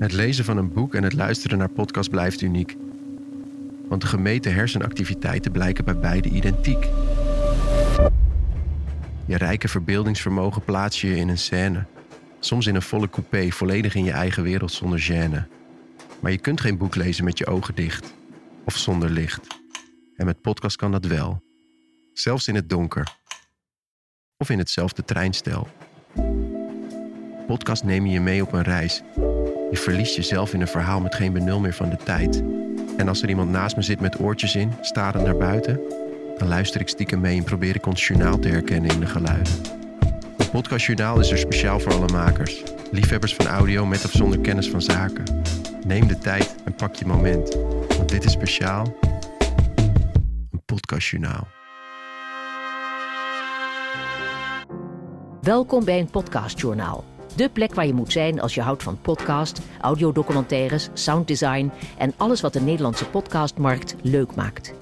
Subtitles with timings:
[0.00, 2.76] Het lezen van een boek en het luisteren naar podcast blijft uniek.
[3.88, 6.88] Want de gemeten hersenactiviteiten blijken bij beide identiek.
[9.26, 11.84] Je rijke verbeeldingsvermogen plaats je in een scène.
[12.38, 15.48] Soms in een volle coupé, volledig in je eigen wereld zonder gêne.
[16.20, 18.14] Maar je kunt geen boek lezen met je ogen dicht.
[18.64, 19.46] Of zonder licht.
[20.16, 21.42] En met podcast kan dat wel.
[22.12, 23.16] Zelfs in het donker.
[24.36, 25.68] Of in hetzelfde treinstel.
[27.46, 29.02] Podcast nemen je mee op een reis.
[29.70, 32.42] Je verliest jezelf in een verhaal met geen benul meer van de tijd.
[32.96, 35.80] En als er iemand naast me zit met oortjes in, starend naar buiten,
[36.38, 39.52] dan luister ik stiekem mee en probeer ik ons journaal te herkennen in de geluiden.
[40.36, 42.62] Het podcastjournaal is er speciaal voor alle makers.
[42.90, 45.42] Liefhebbers van audio met of zonder kennis van zaken.
[45.86, 47.56] Neem de tijd en pak je moment.
[47.96, 48.96] Want dit is speciaal.
[50.50, 51.46] Een podcastjournaal.
[55.40, 57.09] Welkom bij een podcastjournaal.
[57.40, 62.40] De plek waar je moet zijn als je houdt van podcast, audiodocumentaires, sounddesign en alles
[62.40, 64.74] wat de Nederlandse podcastmarkt leuk maakt.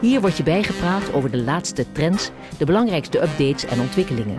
[0.00, 4.38] Hier word je bijgepraat over de laatste trends, de belangrijkste updates en ontwikkelingen.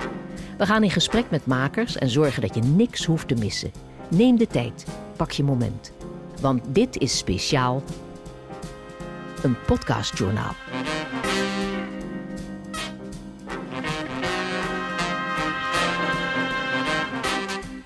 [0.57, 3.71] We gaan in gesprek met makers en zorgen dat je niks hoeft te missen.
[4.09, 4.85] Neem de tijd,
[5.15, 5.91] pak je moment.
[6.41, 7.83] Want dit is speciaal
[9.43, 10.55] een podcastjournaal.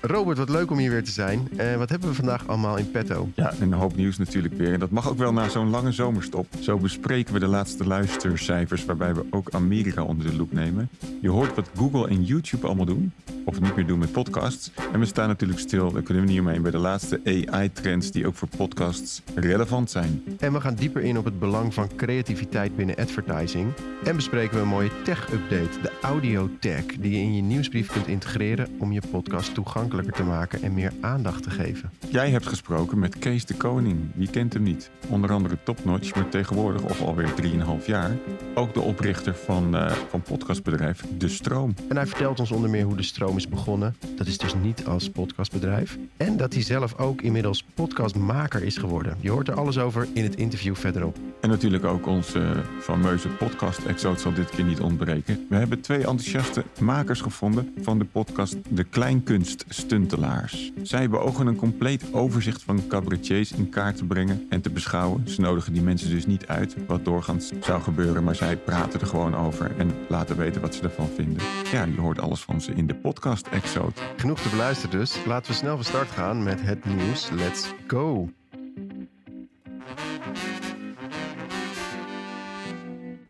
[0.06, 1.48] Robert, wat leuk om hier weer te zijn.
[1.56, 3.28] Uh, wat hebben we vandaag allemaal in petto?
[3.34, 4.72] Ja, een hoop nieuws natuurlijk weer.
[4.72, 6.46] En dat mag ook wel na zo'n lange zomerstop.
[6.60, 10.88] Zo bespreken we de laatste luistercijfers, waarbij we ook Amerika onder de loep nemen.
[11.20, 13.12] Je hoort wat Google en YouTube allemaal doen,
[13.46, 14.70] of niet meer doen met podcasts.
[14.92, 18.26] En we staan natuurlijk stil, daar kunnen we niet omheen, bij de laatste AI-trends die
[18.26, 20.22] ook voor podcasts relevant zijn.
[20.38, 23.72] En we gaan dieper in op het belang van creativiteit binnen advertising.
[24.04, 28.06] En bespreken we een mooie tech-update, de Audio Tech, die je in je nieuwsbrief kunt
[28.06, 31.90] integreren om je podcast toegankelijk te maken en meer aandacht te geven.
[32.08, 34.10] Jij hebt gesproken met Kees de Koning.
[34.14, 34.90] Wie kent hem niet?
[35.08, 37.34] Onder andere Topnotch, maar tegenwoordig, of alweer
[37.80, 38.16] 3,5 jaar,
[38.54, 41.74] ook de oprichter van, uh, van podcastbedrijf De Stroom.
[41.88, 43.96] En hij vertelt ons onder meer hoe De Stroom is begonnen.
[44.16, 45.98] Dat is dus niet als podcastbedrijf.
[46.16, 49.16] En dat hij zelf ook inmiddels podcastmaker is geworden.
[49.20, 51.16] Je hoort er alles over in het interview verderop.
[51.40, 55.46] En natuurlijk ook onze fameuze podcast-exoot zal dit keer niet ontbreken.
[55.48, 60.72] We hebben twee enthousiaste makers gevonden van de podcast De Kleinkunst stuntelaars.
[60.82, 65.28] Zij beogen een compleet overzicht van cabaretiers in kaart te brengen en te beschouwen.
[65.28, 69.06] Ze nodigen die mensen dus niet uit, wat doorgaans zou gebeuren, maar zij praten er
[69.06, 71.42] gewoon over en laten weten wat ze ervan vinden.
[71.72, 73.92] Ja, je hoort alles van ze in de podcast Exode.
[74.16, 75.24] Genoeg te beluisteren dus.
[75.24, 77.30] Laten we snel van start gaan met het nieuws.
[77.30, 78.28] Let's go!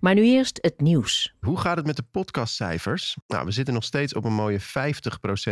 [0.00, 1.34] Maar nu eerst het nieuws.
[1.40, 3.16] Hoe gaat het met de podcastcijfers?
[3.26, 4.64] Nou, we zitten nog steeds op een mooie 50%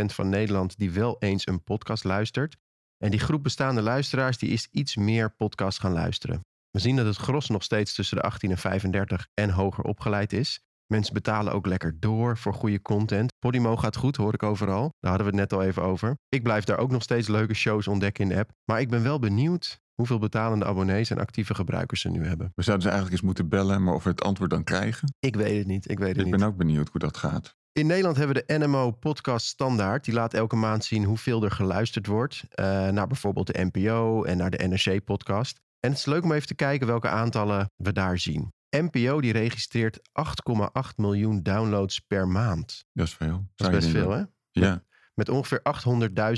[0.05, 2.55] van Nederland die wel eens een podcast luistert.
[2.97, 6.39] En die groep bestaande luisteraars die is iets meer podcast gaan luisteren.
[6.71, 10.33] We zien dat het gros nog steeds tussen de 18 en 35 en hoger opgeleid
[10.33, 10.59] is.
[10.87, 13.33] Mensen betalen ook lekker door voor goede content.
[13.39, 14.89] Podimo gaat goed, hoor ik overal.
[14.99, 16.17] Daar hadden we het net al even over.
[16.29, 18.51] Ik blijf daar ook nog steeds leuke shows ontdekken in de app.
[18.65, 22.51] Maar ik ben wel benieuwd hoeveel betalende abonnees en actieve gebruikers ze nu hebben.
[22.55, 25.13] We zouden ze eigenlijk eens moeten bellen, maar of we het antwoord dan krijgen?
[25.19, 25.89] Ik weet het niet.
[25.89, 26.35] Ik weet het ik niet.
[26.37, 27.55] ben ook benieuwd hoe dat gaat.
[27.71, 30.05] In Nederland hebben we de NMO Podcast Standaard.
[30.05, 32.43] Die laat elke maand zien hoeveel er geluisterd wordt.
[32.55, 35.59] Uh, naar bijvoorbeeld de NPO en naar de NRC Podcast.
[35.79, 38.53] En het is leuk om even te kijken welke aantallen we daar zien.
[38.81, 42.85] NPO die registreert 8,8 miljoen downloads per maand.
[42.93, 43.47] Dat is veel.
[43.55, 44.23] Dat is best veel, hè?
[44.51, 44.83] Ja
[45.15, 45.61] met ongeveer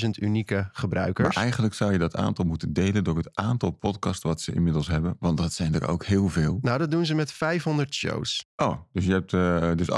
[0.04, 1.36] 800.000 unieke gebruikers.
[1.36, 4.88] Maar eigenlijk zou je dat aantal moeten delen door het aantal podcasts wat ze inmiddels
[4.88, 5.16] hebben.
[5.20, 6.58] Want dat zijn er ook heel veel.
[6.62, 8.46] Nou, dat doen ze met 500 shows.
[8.56, 9.92] Oh, dus je hebt uh, dus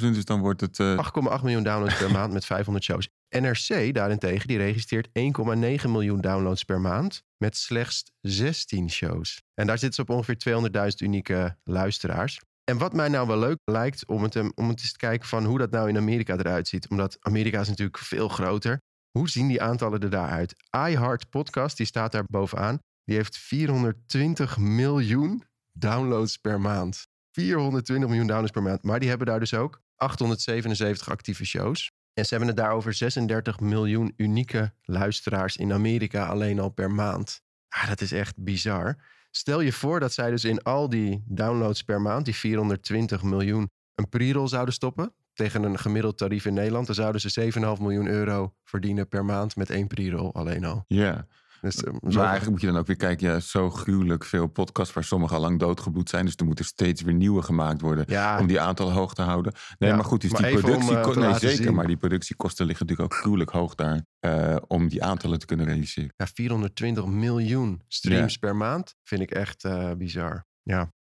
[0.00, 0.78] dus dan wordt het...
[0.78, 1.08] Uh...
[1.36, 3.08] 8,8 miljoen downloads per maand met 500 shows.
[3.40, 5.12] NRC daarentegen, die registreert 1,9
[5.88, 9.42] miljoen downloads per maand met slechts 16 shows.
[9.54, 12.40] En daar zitten ze op ongeveer 200.000 unieke luisteraars.
[12.64, 15.44] En wat mij nou wel leuk lijkt om het, om het eens te kijken van
[15.44, 16.88] hoe dat nou in Amerika eruit ziet.
[16.88, 18.80] Omdat Amerika is natuurlijk veel groter.
[19.10, 20.54] Hoe zien die aantallen er daaruit?
[20.70, 22.78] iHeart Podcast, die staat daar bovenaan.
[23.04, 27.06] Die heeft 420 miljoen downloads per maand.
[27.30, 28.82] 420 miljoen downloads per maand.
[28.82, 31.90] Maar die hebben daar dus ook 877 actieve shows.
[32.14, 37.42] En ze hebben het daarover 36 miljoen unieke luisteraars in Amerika alleen al per maand.
[37.68, 38.96] Ah, dat is echt bizar.
[39.30, 43.70] Stel je voor dat zij dus in al die downloads per maand, die 420 miljoen,
[43.94, 45.14] een pre-roll zouden stoppen.
[45.32, 46.86] Tegen een gemiddeld tarief in Nederland.
[46.86, 50.84] Dan zouden ze 7,5 miljoen euro verdienen per maand met één pre-roll alleen al.
[50.86, 51.26] Ja,
[51.62, 54.46] Dus, eh, Maar zo- eigenlijk moet je dan ook weer kijken, ja, zo gruwelijk veel
[54.46, 56.24] podcasts waar sommige al lang doodgebloed zijn.
[56.24, 59.52] Dus er moeten steeds weer nieuwe gemaakt worden ja, om die aantallen hoog te houden.
[59.78, 61.74] Nee, Ja, maar goed, dus maar die om, productie, eh, nee, zeker, zien.
[61.74, 65.66] maar die productiekosten liggen natuurlijk ook gruwelijk hoog daar eh, om die aantallen te kunnen
[65.66, 66.12] realiseren.
[66.16, 70.46] ja, 420 miljoen streams per maand vind ik echt eh, bizar.
[70.62, 70.92] Ja.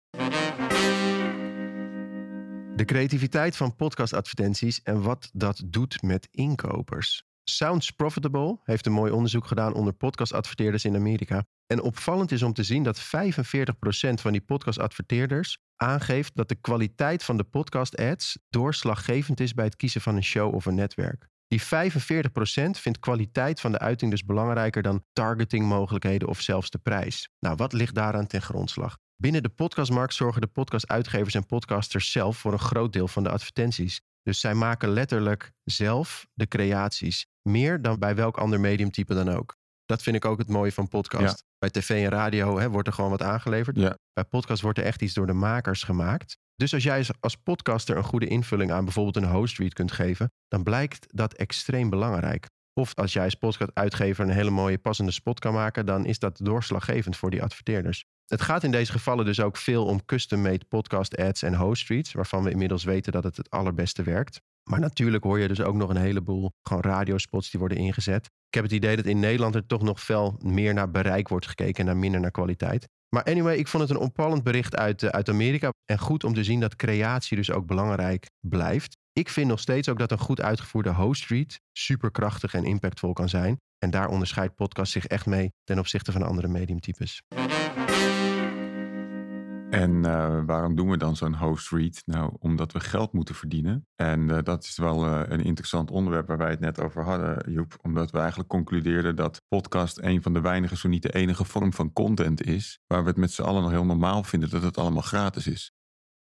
[2.76, 7.24] De creativiteit van podcastadvertenties en wat dat doet met inkopers.
[7.56, 11.46] Sounds Profitable heeft een mooi onderzoek gedaan onder podcastadverteerders in Amerika.
[11.68, 13.04] En opvallend is om te zien dat 45%
[14.14, 20.02] van die podcastadverteerders aangeeft dat de kwaliteit van de podcast-ads doorslaggevend is bij het kiezen
[20.02, 21.28] van een show of een netwerk.
[21.48, 21.66] Die 45%
[22.72, 27.30] vindt kwaliteit van de uiting dus belangrijker dan targetingmogelijkheden of zelfs de prijs.
[27.40, 28.98] Nou, wat ligt daaraan ten grondslag?
[29.16, 33.30] Binnen de podcastmarkt zorgen de podcastuitgevers en podcasters zelf voor een groot deel van de
[33.30, 34.02] advertenties.
[34.24, 37.26] Dus zij maken letterlijk zelf de creaties.
[37.50, 39.56] Meer dan bij welk ander mediumtype dan ook.
[39.86, 41.44] Dat vind ik ook het mooie van podcast.
[41.58, 43.78] Bij tv en radio hè, wordt er gewoon wat aangeleverd.
[43.78, 43.98] Ja.
[44.14, 46.38] Bij podcast wordt er echt iets door de makers gemaakt.
[46.56, 50.32] Dus als jij als- podcaster een goede invulling aan bijvoorbeeld een host read kunt geven,
[50.48, 52.46] dan blijkt dat extreem belangrijk.
[52.74, 56.40] Of als jij als podcast-uitgever een hele mooie passende spot kan maken, dan is dat
[56.44, 58.06] doorslaggevend voor die adverteerders.
[58.32, 62.14] Het gaat in deze gevallen dus ook veel om custom-made podcast ads en host reads,
[62.14, 64.42] waarvan we inmiddels weten dat het het allerbeste werkt.
[64.70, 68.26] Maar natuurlijk hoor je dus ook nog een heleboel gewoon radiospots die worden ingezet.
[68.26, 71.48] Ik heb het idee dat in Nederland er toch nog veel meer naar bereik wordt
[71.48, 72.88] gekeken en naar minder naar kwaliteit.
[73.16, 75.70] Maar anyway, ik vond het een opvallend bericht uit, eh, uit Amerika.
[75.86, 78.98] En goed om te zien dat creatie dus ook belangrijk blijft.
[79.14, 83.30] Ik vind nog steeds ook dat een goed uitgevoerde host read superkrachtig en impactvol kan
[83.30, 83.58] zijn.
[83.78, 87.22] En daar onderscheidt podcast zich echt mee ten opzichte van andere mediumtypes.
[89.72, 92.02] En eh, waarom doen we dan zo'n host read?
[92.06, 93.88] Nou, omdat we geld moeten verdienen.
[93.96, 97.52] En eh, dat is wel eh, een interessant onderwerp waar wij het net over hadden,
[97.52, 97.78] Joep.
[97.82, 101.74] Omdat we eigenlijk concludeerden dat podcast een van de weinige, zo niet de enige vorm
[101.74, 102.80] van content is.
[102.88, 105.72] Waar we het met z'n allen nog heel normaal vinden dat het allemaal gratis is.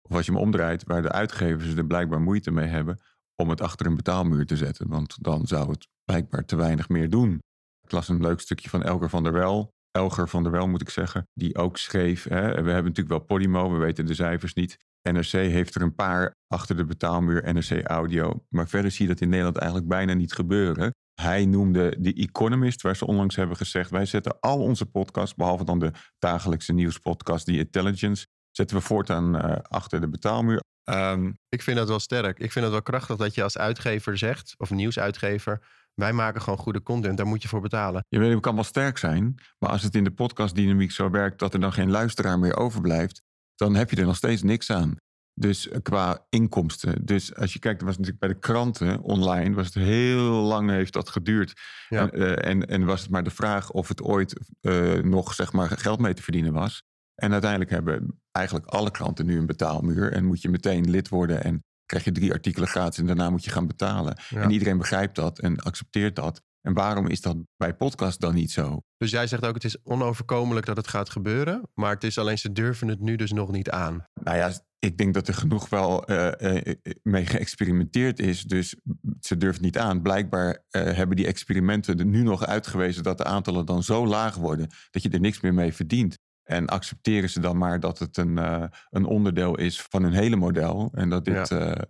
[0.02, 3.00] Of als je hem omdraait, waar de uitgevers er blijkbaar moeite mee hebben
[3.36, 4.88] om het achter een betaalmuur te zetten.
[4.88, 7.38] Want dan zou het blijkbaar te weinig meer doen.
[7.82, 9.72] Ik las een leuk stukje van Elger van der Wel.
[9.90, 12.24] Elger van der Wel moet ik zeggen, die ook schreef.
[12.24, 14.76] Hè, we hebben natuurlijk wel Podimo, we weten de cijfers niet.
[15.02, 18.44] NRC heeft er een paar achter de betaalmuur, NRC Audio.
[18.48, 20.94] Maar verder zie je dat in Nederland eigenlijk bijna niet gebeuren.
[21.20, 23.90] Hij noemde de Economist, waar ze onlangs hebben gezegd...
[23.90, 28.26] wij zetten al onze podcasts, behalve dan de dagelijkse nieuwspodcast, die Intelligence...
[28.50, 30.60] zetten we voortaan uh, achter de betaalmuur.
[30.84, 32.38] Um, ik vind dat wel sterk.
[32.38, 35.62] Ik vind het wel krachtig dat je als uitgever zegt, of nieuwsuitgever...
[35.94, 38.04] wij maken gewoon goede content, daar moet je voor betalen.
[38.08, 41.38] Je weet, het kan wel sterk zijn, maar als het in de podcastdynamiek zo werkt...
[41.38, 43.22] dat er dan geen luisteraar meer overblijft,
[43.54, 44.96] dan heb je er nog steeds niks aan.
[45.34, 47.04] Dus qua inkomsten.
[47.04, 50.92] Dus als je kijkt, was natuurlijk bij de kranten online, was het heel lang heeft
[50.92, 51.52] dat geduurd.
[51.88, 52.10] Ja.
[52.10, 55.52] En, uh, en, en, was het maar de vraag of het ooit uh, nog zeg
[55.52, 56.82] maar, geld mee te verdienen was.
[57.14, 60.12] En uiteindelijk hebben eigenlijk alle klanten nu een betaalmuur.
[60.12, 63.44] En moet je meteen lid worden en krijg je drie artikelen gratis en daarna moet
[63.44, 64.18] je gaan betalen.
[64.28, 64.40] Ja.
[64.40, 66.42] En iedereen begrijpt dat en accepteert dat.
[66.60, 68.82] En waarom is dat bij podcast dan niet zo?
[68.96, 71.68] Dus jij zegt ook, het is onoverkomelijk dat het gaat gebeuren.
[71.74, 74.04] Maar het is alleen, ze durven het nu dus nog niet aan.
[74.22, 78.42] Nou ja, ik denk dat er genoeg wel uh, uh, mee geëxperimenteerd is.
[78.42, 78.76] Dus
[79.20, 80.02] ze durven het niet aan.
[80.02, 84.36] Blijkbaar uh, hebben die experimenten er nu nog uitgewezen dat de aantallen dan zo laag
[84.36, 86.18] worden dat je er niks meer mee verdient.
[86.50, 90.36] En accepteren ze dan maar dat het een, uh, een onderdeel is van hun hele
[90.36, 90.90] model.
[90.94, 91.48] En dat dit.
[91.48, 91.60] Ja.
[91.60, 91.82] Uh,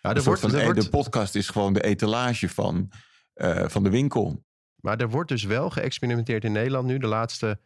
[0.00, 0.82] ja, er wordt, van, er wordt...
[0.82, 2.90] De podcast is gewoon de etalage van,
[3.34, 4.44] uh, van de winkel.
[4.76, 6.98] Maar er wordt dus wel geëxperimenteerd in Nederland nu.
[6.98, 7.60] De laatste,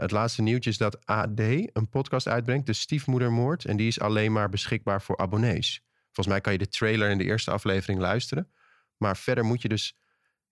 [0.00, 3.64] het laatste nieuwtje is dat AD een podcast uitbrengt, de Stiefmoedermoord.
[3.64, 5.84] En die is alleen maar beschikbaar voor abonnees.
[6.04, 8.52] Volgens mij kan je de trailer in de eerste aflevering luisteren.
[8.96, 9.98] Maar verder moet je dus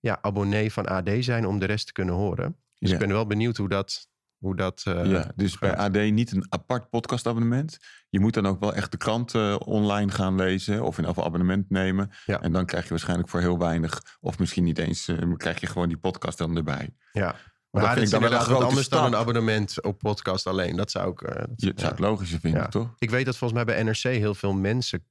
[0.00, 2.56] ja, abonnee van AD zijn om de rest te kunnen horen.
[2.78, 2.94] Dus ja.
[2.94, 4.08] ik ben wel benieuwd hoe dat,
[4.40, 4.84] hoe dat.
[4.88, 5.92] Uh, ja, dus gaat.
[5.92, 7.78] bij AD niet een apart podcastabonnement.
[8.08, 11.16] Je moet dan ook wel echt de krant uh, online gaan lezen of in een
[11.16, 12.10] abonnement nemen.
[12.24, 12.40] Ja.
[12.40, 15.66] En dan krijg je waarschijnlijk voor heel weinig, of misschien niet eens, uh, krijg je
[15.66, 16.90] gewoon die podcast dan erbij.
[17.12, 17.34] Ja.
[17.70, 18.98] Maar, dat vind ik dan wel een anders stap.
[18.98, 20.76] dan een abonnement op podcast alleen.
[20.76, 21.20] Dat zou ik.
[21.20, 22.94] dat, je zou het logischer vinden, toch?
[22.98, 25.06] Ik weet dat volgens mij bij NRC heel veel mensen,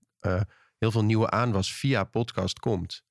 [0.78, 3.04] heel veel nieuwe aanwas via podcast komt.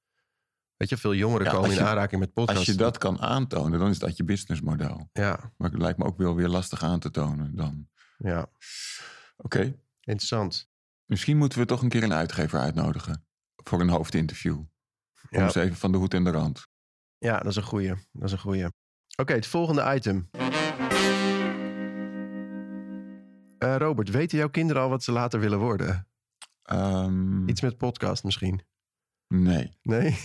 [0.79, 2.67] Weet je, veel jongeren ja, komen in aanraking met podcasts.
[2.67, 5.09] Als je dat kan aantonen, dan is dat je businessmodel.
[5.13, 5.53] Ja.
[5.57, 7.89] Maar het lijkt me ook wel weer lastig aan te tonen dan.
[8.19, 8.41] Ja.
[8.41, 8.51] Oké.
[9.37, 9.79] Okay.
[10.01, 10.71] Interessant.
[11.05, 13.27] Misschien moeten we toch een keer een uitgever uitnodigen.
[13.57, 14.57] Voor een hoofdinterview.
[14.57, 14.69] Om
[15.31, 15.45] ja.
[15.45, 16.67] eens even van de hoed en de rand.
[17.19, 17.95] Ja, dat is een goeie.
[18.13, 18.65] Dat is een goeie.
[18.65, 18.75] Oké,
[19.17, 20.31] okay, het volgende item.
[23.59, 26.09] Uh, Robert, weten jouw kinderen al wat ze later willen worden?
[26.73, 27.49] Um...
[27.49, 28.63] Iets met podcast misschien?
[29.29, 29.77] Nee.
[29.83, 30.19] Nee?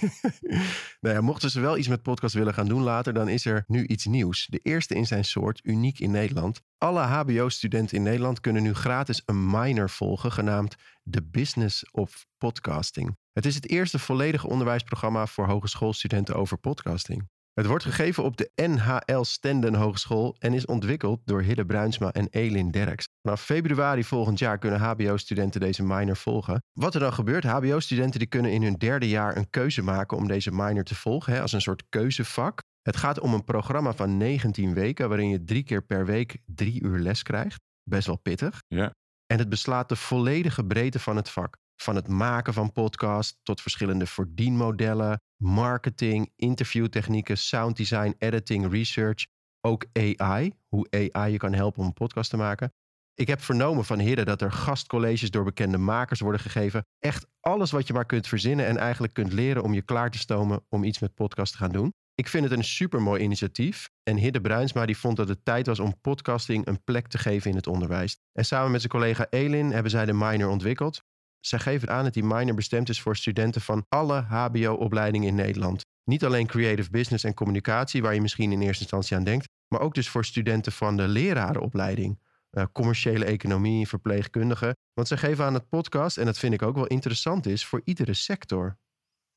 [1.02, 3.64] nou ja, mochten ze wel iets met podcast willen gaan doen later, dan is er
[3.68, 4.48] nu iets nieuws.
[4.50, 6.62] De eerste in zijn soort, uniek in Nederland.
[6.78, 10.76] Alle HBO-studenten in Nederland kunnen nu gratis een minor volgen, genaamd
[11.10, 13.18] The Business of Podcasting.
[13.32, 17.30] Het is het eerste volledige onderwijsprogramma voor hogeschoolstudenten over podcasting.
[17.54, 22.28] Het wordt gegeven op de NHL Stenden Hogeschool en is ontwikkeld door Hidde Bruinsma en
[22.30, 23.06] Elin Derks.
[23.22, 26.64] Vanaf februari volgend jaar kunnen HBO-studenten deze minor volgen.
[26.80, 30.28] Wat er dan gebeurt, HBO-studenten die kunnen in hun derde jaar een keuze maken om
[30.28, 32.62] deze minor te volgen, hè, als een soort keuzevak.
[32.82, 36.84] Het gaat om een programma van 19 weken, waarin je drie keer per week drie
[36.84, 37.62] uur les krijgt.
[37.84, 38.62] Best wel pittig.
[38.68, 38.92] Ja.
[39.26, 41.58] En het beslaat de volledige breedte van het vak.
[41.76, 49.26] Van het maken van podcast tot verschillende verdienmodellen, marketing, interviewtechnieken, sounddesign, editing, research.
[49.62, 52.74] Ook AI, hoe AI je kan helpen om een podcast te maken.
[53.16, 56.86] Ik heb vernomen van Hidde dat er gastcolleges door bekende makers worden gegeven.
[57.00, 60.18] Echt alles wat je maar kunt verzinnen en eigenlijk kunt leren om je klaar te
[60.18, 61.94] stomen om iets met podcast te gaan doen.
[62.16, 63.90] Ik vind het een supermooi initiatief.
[64.04, 67.50] En Hidde Bruinsma die vond dat het tijd was om podcasting een plek te geven
[67.50, 68.18] in het onderwijs.
[68.32, 71.04] En samen met zijn collega Elin hebben zij de minor ontwikkeld.
[71.46, 75.86] Zij geven aan dat die minor bestemd is voor studenten van alle HBO-opleidingen in Nederland.
[76.04, 79.82] Niet alleen creative business en communicatie, waar je misschien in eerste instantie aan denkt, maar
[79.82, 82.20] ook dus voor studenten van de lerarenopleiding.
[82.52, 84.76] Uh, commerciële economie, verpleegkundigen.
[84.94, 87.82] Want zij geven aan het podcast, en dat vind ik ook wel interessant is, voor
[87.84, 88.78] iedere sector.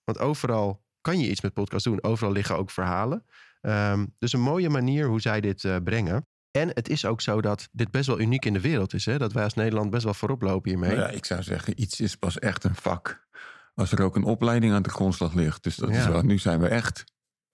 [0.04, 2.02] Want overal kan je iets met podcast doen.
[2.02, 3.24] Overal liggen ook verhalen.
[3.60, 6.26] Um, dus een mooie manier hoe zij dit uh, brengen.
[6.56, 9.04] En het is ook zo dat dit best wel uniek in de wereld is.
[9.04, 9.18] Hè?
[9.18, 10.96] Dat wij als Nederland best wel voorop lopen hiermee.
[10.96, 13.24] Nou ja, ik zou zeggen, iets is pas echt een vak.
[13.74, 15.62] Als er ook een opleiding aan de grondslag ligt.
[15.62, 15.98] Dus dat Ja.
[15.98, 17.04] is wel, nu zijn we echt.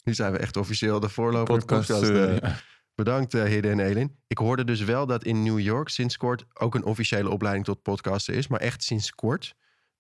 [0.05, 2.11] Nu zijn we echt officieel de voorloper Podcast, podcast.
[2.11, 2.57] eh, eh, ja.
[2.95, 4.17] Bedankt, uh, Hidde en Elin.
[4.27, 7.83] Ik hoorde dus wel dat in New York sinds kort ook een officiële opleiding tot
[7.83, 8.47] podcaster is.
[8.49, 9.55] Maar echt sinds kort.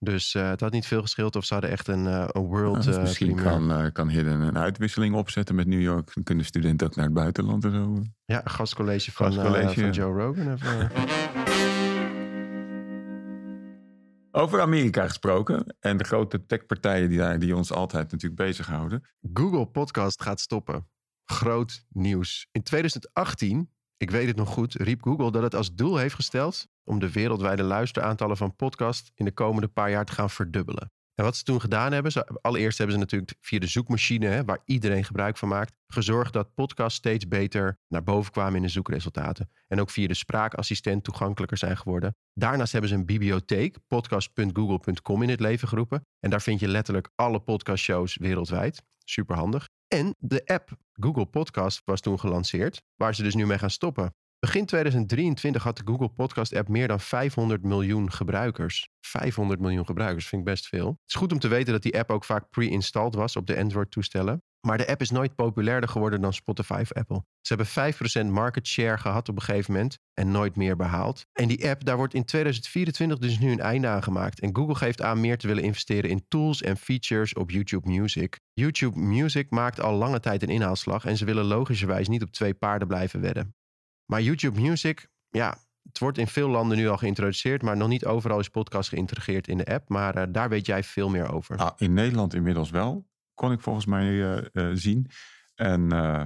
[0.04, 2.82] Dus eh, het had niet veel geschild of ze hadden echt een, eh, een world
[2.82, 6.14] Dus eh, misschien kan, kan Hidden een uitwisseling opzetten met New York.
[6.14, 8.02] Dan kunnen studenten ook naar het buitenland en zo.
[8.24, 9.90] Ja, een gastcollege van, Gastcollege, van.
[9.90, 10.52] Joe Rogan.
[10.52, 10.90] Even,
[14.30, 15.76] Over Amerika gesproken.
[15.80, 19.02] En de grote techpartijen die, daar, die ons altijd natuurlijk bezighouden.
[19.32, 20.88] Google Podcast gaat stoppen.
[21.24, 22.48] Groot nieuws.
[22.52, 23.70] In 2018,
[24.02, 27.12] ik weet het nog goed, riep Google dat het als doel heeft gesteld om de
[27.12, 30.90] wereldwijde luisteraantallen van podcast in de komende paar jaar te gaan verdubbelen.
[31.14, 34.62] En wat ze toen gedaan hebben, allereerst hebben ze natuurlijk via de zoekmachine, hè, waar
[34.64, 39.50] iedereen gebruik van maakt, gezorgd dat podcasts steeds beter naar boven kwamen in de zoekresultaten.
[39.68, 42.16] En ook via de spraakassistent toegankelijker zijn geworden.
[42.34, 46.06] Daarnaast hebben ze een bibliotheek, podcast.google.com, in het leven geroepen.
[46.20, 48.82] En daar vind je letterlijk alle podcastshows wereldwijd.
[49.04, 49.68] Superhandig.
[49.92, 54.14] En de app Google Podcast was toen gelanceerd, waar ze dus nu mee gaan stoppen.
[54.38, 58.88] Begin 2023 had de Google Podcast app meer dan 500 miljoen gebruikers.
[59.00, 60.88] 500 miljoen gebruikers vind ik best veel.
[60.88, 63.58] Het is goed om te weten dat die app ook vaak pre-installed was op de
[63.58, 64.42] Android-toestellen.
[64.66, 67.24] Maar de app is nooit populairder geworden dan Spotify of Apple.
[67.40, 67.94] Ze hebben
[68.28, 71.26] 5% market share gehad op een gegeven moment en nooit meer behaald.
[71.32, 74.40] En die app, daar wordt in 2024 dus nu een einde aan gemaakt.
[74.40, 78.40] En Google geeft aan meer te willen investeren in tools en features op YouTube Music.
[78.52, 82.54] YouTube Music maakt al lange tijd een inhaalslag en ze willen logischerwijs niet op twee
[82.54, 83.54] paarden blijven wedden.
[84.06, 88.04] Maar YouTube Music, ja, het wordt in veel landen nu al geïntroduceerd, maar nog niet
[88.04, 89.88] overal is podcast geïntegreerd in de app.
[89.88, 91.56] Maar eh, daar weet jij veel meer over.
[91.56, 93.10] Nou, in Nederland inmiddels wel.
[93.42, 95.06] Kon ik volgens mij eh, eh, zien.
[95.54, 96.24] En, eh,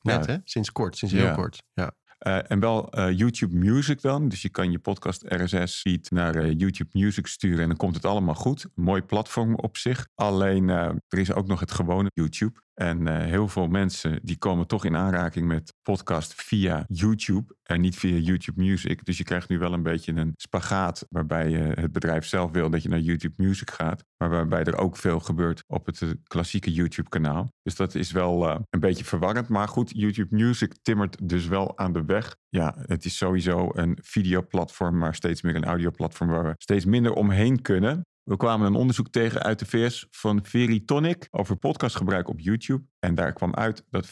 [0.00, 0.36] Net hè?
[0.44, 1.34] Sinds kort, sinds heel Ja.
[1.34, 1.62] kort.
[1.72, 1.94] Ja.
[2.20, 4.28] en wel YouTube Music dan.
[4.28, 7.60] Dus je kan je podcast RSS feed naar YouTube Music sturen.
[7.60, 8.64] En dan komt het allemaal goed.
[8.64, 10.08] Een mooi platform op zich.
[10.14, 12.60] Alleen er is ook nog het gewone YouTube.
[12.80, 17.54] En eh, heel veel mensen die komen toch in aanraking met podcast via YouTube.
[17.70, 19.04] En niet via YouTube Music.
[19.04, 21.06] Dus je krijgt nu wel een beetje een spagaat.
[21.08, 24.04] Waarbij eh, het bedrijf zelf wil dat je naar YouTube Music gaat.
[24.16, 27.52] Maar waarbij er ook veel gebeurt op het eh, klassieke YouTube kanaal.
[27.62, 29.48] Dus dat is wel eh, een beetje verwarrend.
[29.48, 32.36] Maar goed, YouTube Music timmert dus wel aan de weg.
[32.48, 37.12] Ja, het is sowieso een videoplatform, maar steeds meer een audioplatform waar we steeds minder
[37.12, 38.04] omheen kunnen.
[38.30, 42.84] We kwamen een onderzoek tegen uit de VS van Veritonic over podcastgebruik op YouTube.
[43.00, 44.10] En daar kwam uit dat 65%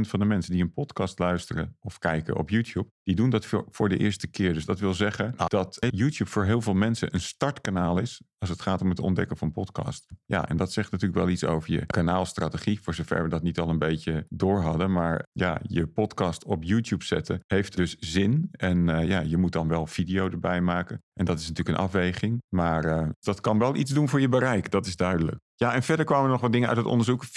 [0.00, 3.88] van de mensen die een podcast luisteren of kijken op YouTube, die doen dat voor,
[3.88, 4.54] de eerste keer.
[4.54, 8.50] Dus dat wil zeggen dat eh, YouTube voor heel veel mensen een startkanaal is als
[8.50, 10.06] het gaat om het ontdekken van podcast.
[10.26, 13.58] Ja, en dat zegt natuurlijk wel iets over je kanaalstrategie, voor zover we dat niet
[13.58, 14.92] al een beetje door hadden.
[14.92, 18.48] Maar ja, je podcast op YouTube zetten heeft dus zin.
[18.50, 21.02] En eh, ja, je moet dan wel video erbij maken.
[21.12, 22.42] En dat is natuurlijk een afweging.
[22.48, 25.38] Maar eh, dat kan wel iets doen voor je bereik, dat is duidelijk.
[25.58, 27.26] Ja, en verder kwamen er nog wat dingen uit het onderzoek.
[27.26, 27.28] 54%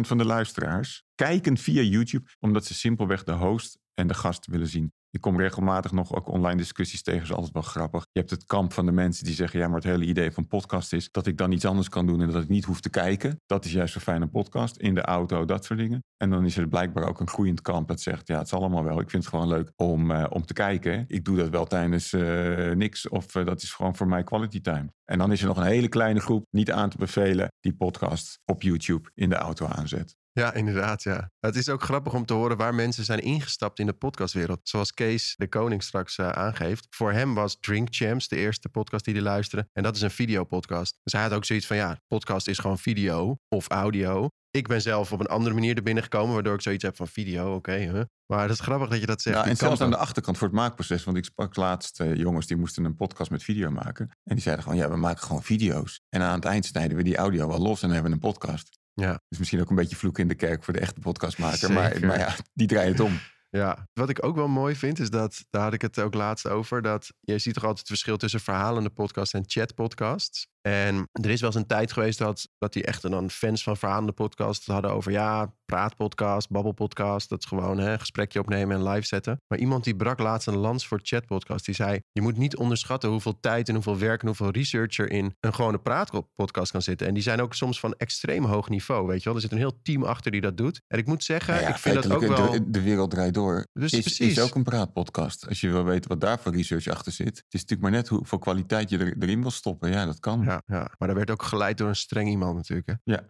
[0.00, 4.66] van de luisteraars kijken via YouTube omdat ze simpelweg de host en de gast willen
[4.66, 4.92] zien.
[5.10, 8.06] Ik kom regelmatig nog ook online discussies tegen, is altijd wel grappig.
[8.12, 10.46] Je hebt het kamp van de mensen die zeggen, ja, maar het hele idee van
[10.46, 12.90] podcast is dat ik dan iets anders kan doen en dat ik niet hoef te
[12.90, 13.40] kijken.
[13.46, 16.04] Dat is juist een podcast, in de auto, dat soort dingen.
[16.16, 18.84] En dan is er blijkbaar ook een groeiend kamp dat zegt, ja, het is allemaal
[18.84, 19.00] wel.
[19.00, 21.04] Ik vind het gewoon leuk om, eh, om te kijken.
[21.08, 24.60] Ik doe dat wel tijdens eh, niks of eh, dat is gewoon voor mij quality
[24.60, 24.92] time.
[25.04, 28.38] En dan is er nog een hele kleine groep, niet aan te bevelen, die podcast
[28.44, 30.16] op YouTube in de auto aanzet.
[30.40, 31.02] Ja, inderdaad.
[31.02, 31.30] Ja.
[31.40, 34.60] Het is ook grappig om te horen waar mensen zijn ingestapt in de podcastwereld.
[34.62, 36.86] Zoals Kees de Koning straks uh, aangeeft.
[36.90, 39.68] Voor hem was Drink Champs de eerste podcast die hij luisterde.
[39.72, 40.98] En dat is een videopodcast.
[41.02, 44.28] Dus hij had ook zoiets van ja, podcast is gewoon video of audio.
[44.50, 47.08] Ik ben zelf op een andere manier er binnen gekomen, waardoor ik zoiets heb van
[47.08, 47.54] video.
[47.54, 48.02] Oké, huh?
[48.26, 49.36] maar dat is grappig dat je dat zegt.
[49.36, 51.04] Ja, Die en zelfs aan de achterkant voor het maakproces.
[51.04, 54.08] Want ik sprak laatst eh, jongens die moesten een podcast met video maken.
[54.24, 56.00] En die zeiden gewoon, ja, we maken gewoon video's.
[56.08, 58.78] En aan het eind snijden we die audio wel los en hebben we een podcast.
[59.00, 59.20] Ja.
[59.28, 61.72] Dus misschien ook een beetje vloek in de kerk voor de echte podcastmaker.
[61.72, 63.18] Maar, ja, die draaien het om.
[63.50, 66.48] Ja, wat ik ook wel mooi vind, is dat, daar had ik het ook laatst
[66.48, 70.46] over, dat je ziet toch altijd het verschil tussen verhalende podcasts en chatpodcasts.
[70.66, 73.76] En er is wel eens een tijd geweest dat, dat die echte dan fans van
[73.76, 78.88] verhalende podcasts hadden over, ja, praatpodcast, babbelpodcast, dat is gewoon hè, een gesprekje opnemen en
[78.88, 79.40] live zetten.
[79.48, 83.10] Maar iemand die brak laatst een lans voor chatpodcast, die zei, je moet niet onderschatten
[83.10, 87.06] hoeveel tijd en hoeveel werk en hoeveel research er in een gewone praatpodcast kan zitten.
[87.06, 89.34] En die zijn ook soms van extreem hoog niveau, weet je wel.
[89.34, 90.80] Er zit een heel team achter die dat doet.
[90.86, 92.50] En ik moet zeggen, Nou ja, ik vind dat ook wel...
[92.50, 93.66] De, de wereld draait door.
[93.72, 94.30] Dus is, precies.
[94.30, 95.48] is ook een praatpodcast.
[95.48, 97.36] Als je wil weten wat daar voor research achter zit.
[97.36, 99.90] Het is natuurlijk maar net hoeveel kwaliteit je er, erin wil stoppen.
[99.90, 100.42] Ja, dat kan.
[100.42, 102.88] Ja, ja, maar daar werd ook geleid door een streng iemand natuurlijk.
[102.88, 102.94] Hè?
[103.04, 103.26] Ja.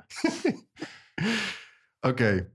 [2.10, 2.50] Oké.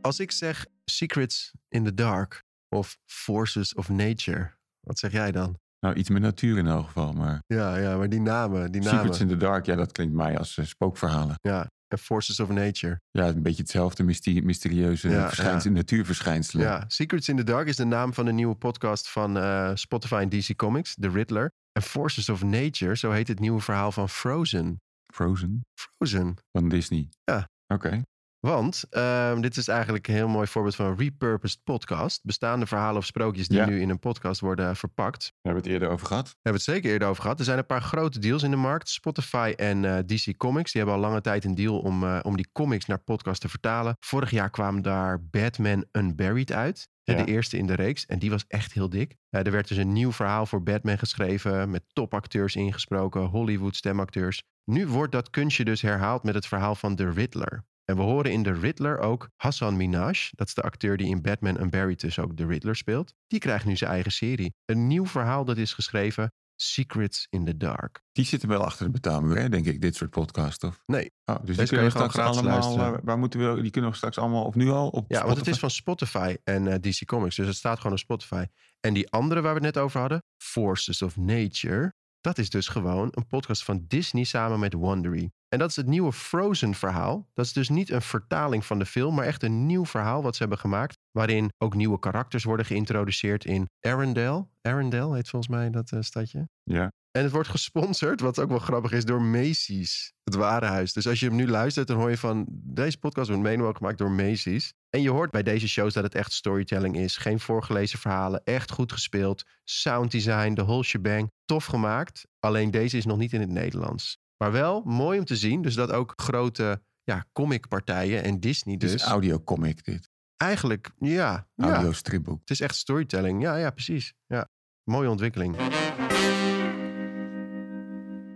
[0.00, 5.60] Als ik zeg Secrets in the Dark of Forces of Nature, wat zeg jij dan?
[5.80, 7.12] Nou, iets met natuur in elk geval.
[7.12, 8.98] Maar Ja, ja, maar die namen, die namen.
[8.98, 11.34] Secrets in the Dark, ja, dat klinkt mij als eh, spookverhalen.
[11.40, 13.00] Ja, Forces of Nature.
[13.10, 16.66] Ja, een beetje hetzelfde mysterie- mysterieuze Ja, verschijnsel, natuurverschijnselen.
[16.66, 20.14] Ja, Secrets in the Dark is de naam van de nieuwe podcast van eh, Spotify
[20.14, 21.52] en DC Comics, The Riddler.
[21.72, 24.80] En Forces of Nature, zo heet het nieuwe verhaal van Frozen.
[25.14, 26.34] Frozen Frozen.
[26.52, 27.08] van Disney.
[27.24, 27.48] Ja.
[27.66, 28.02] Oké.
[28.46, 32.20] Want ehm, dit is eigenlijk een heel mooi voorbeeld van een repurposed podcast.
[32.24, 33.66] Bestaande verhalen of sprookjes die Ja.
[33.66, 35.20] nu in een podcast worden verpakt.
[35.22, 36.24] Daar hebben we het eerder over gehad.
[36.24, 37.38] Daar hebben we het zeker eerder over gehad.
[37.38, 38.88] Er zijn een paar grote deals in de markt.
[38.88, 40.72] Spotify en eh, DC Comics.
[40.72, 43.48] Die hebben al lange tijd een deal om, eh, om die comics naar podcast te
[43.48, 43.96] vertalen.
[44.00, 46.88] Vorig jaar kwam daar Batman Unburied uit.
[47.04, 47.24] Eh, Ja.
[47.24, 48.06] De eerste in de reeks.
[48.06, 49.16] En die was echt heel dik.
[49.30, 51.70] Eh, er werd dus een nieuw verhaal voor Batman geschreven.
[51.70, 53.22] Met topacteurs ingesproken.
[53.22, 54.42] Hollywood stemacteurs.
[54.64, 57.64] Nu wordt dat kunstje dus herhaald met het verhaal van The Riddler.
[57.84, 60.28] En we horen in The Riddler ook Hassan Minaj.
[60.30, 63.14] Dat is de acteur die in Batman Unburied dus ook The Riddler speelt.
[63.26, 64.54] Die krijgt nu zijn eigen serie.
[64.64, 66.32] Een nieuw verhaal dat is geschreven.
[66.56, 68.02] Secrets in the Dark.
[68.12, 70.64] Die zitten wel achter de betaalmuur, hè, denk ik, dit soort podcasts.
[70.64, 70.82] Of?
[70.86, 71.10] Nee.
[71.24, 72.52] Oh, dus die kunnen je we straks allemaal.
[72.52, 72.94] luisteren.
[72.94, 73.62] eh, waar moeten we?
[73.62, 74.88] Die kunnen we straks allemaal, of nu al?
[74.88, 77.36] Op Ja, want het is van Spotify en eh, DC Comics.
[77.36, 78.44] Dus het staat gewoon op Spotify.
[78.80, 81.94] En die andere waar we het net over hadden, Forces of Nature.
[82.22, 85.30] Dat is dus gewoon een podcast van Disney samen met Wondery.
[85.48, 87.28] En dat is het nieuwe Frozen verhaal.
[87.34, 90.34] Dat is dus niet een vertaling van de film, maar echt een nieuw verhaal wat
[90.34, 90.98] ze hebben gemaakt.
[91.10, 94.46] Waarin ook nieuwe karakters worden geïntroduceerd in Arendelle.
[94.60, 96.48] Arendelle heet volgens mij dat eh, stadje.
[96.62, 96.92] Ja.
[97.10, 100.12] En het wordt gesponsord, wat ook wel grappig is, door Macy's.
[100.24, 100.92] Het Warenhuis.
[100.92, 102.46] Dus als je hem nu luistert, dan hoor je van...
[102.50, 104.72] Deze podcast wordt mede gemaakt door Macy's.
[104.94, 107.16] En je hoort bij deze shows dat het echt storytelling is.
[107.16, 109.42] Geen voorgelezen verhalen, echt goed gespeeld.
[109.64, 111.30] Sounddesign, de whole shebang.
[111.44, 112.26] Tof gemaakt.
[112.38, 114.18] Alleen deze is nog niet in het Nederlands.
[114.36, 115.62] Maar wel mooi om te zien.
[115.62, 118.94] Dus dat ook grote ja, comicpartijen en Disney dus...
[118.94, 120.10] is audiocomic, dit.
[120.36, 121.48] Eigenlijk, ja.
[121.54, 121.72] ja.
[121.72, 122.40] Audio stripboek.
[122.40, 123.42] Het is echt storytelling.
[123.42, 124.14] Ja, ja, precies.
[124.26, 124.48] Ja.
[124.84, 125.56] Mooie ontwikkeling.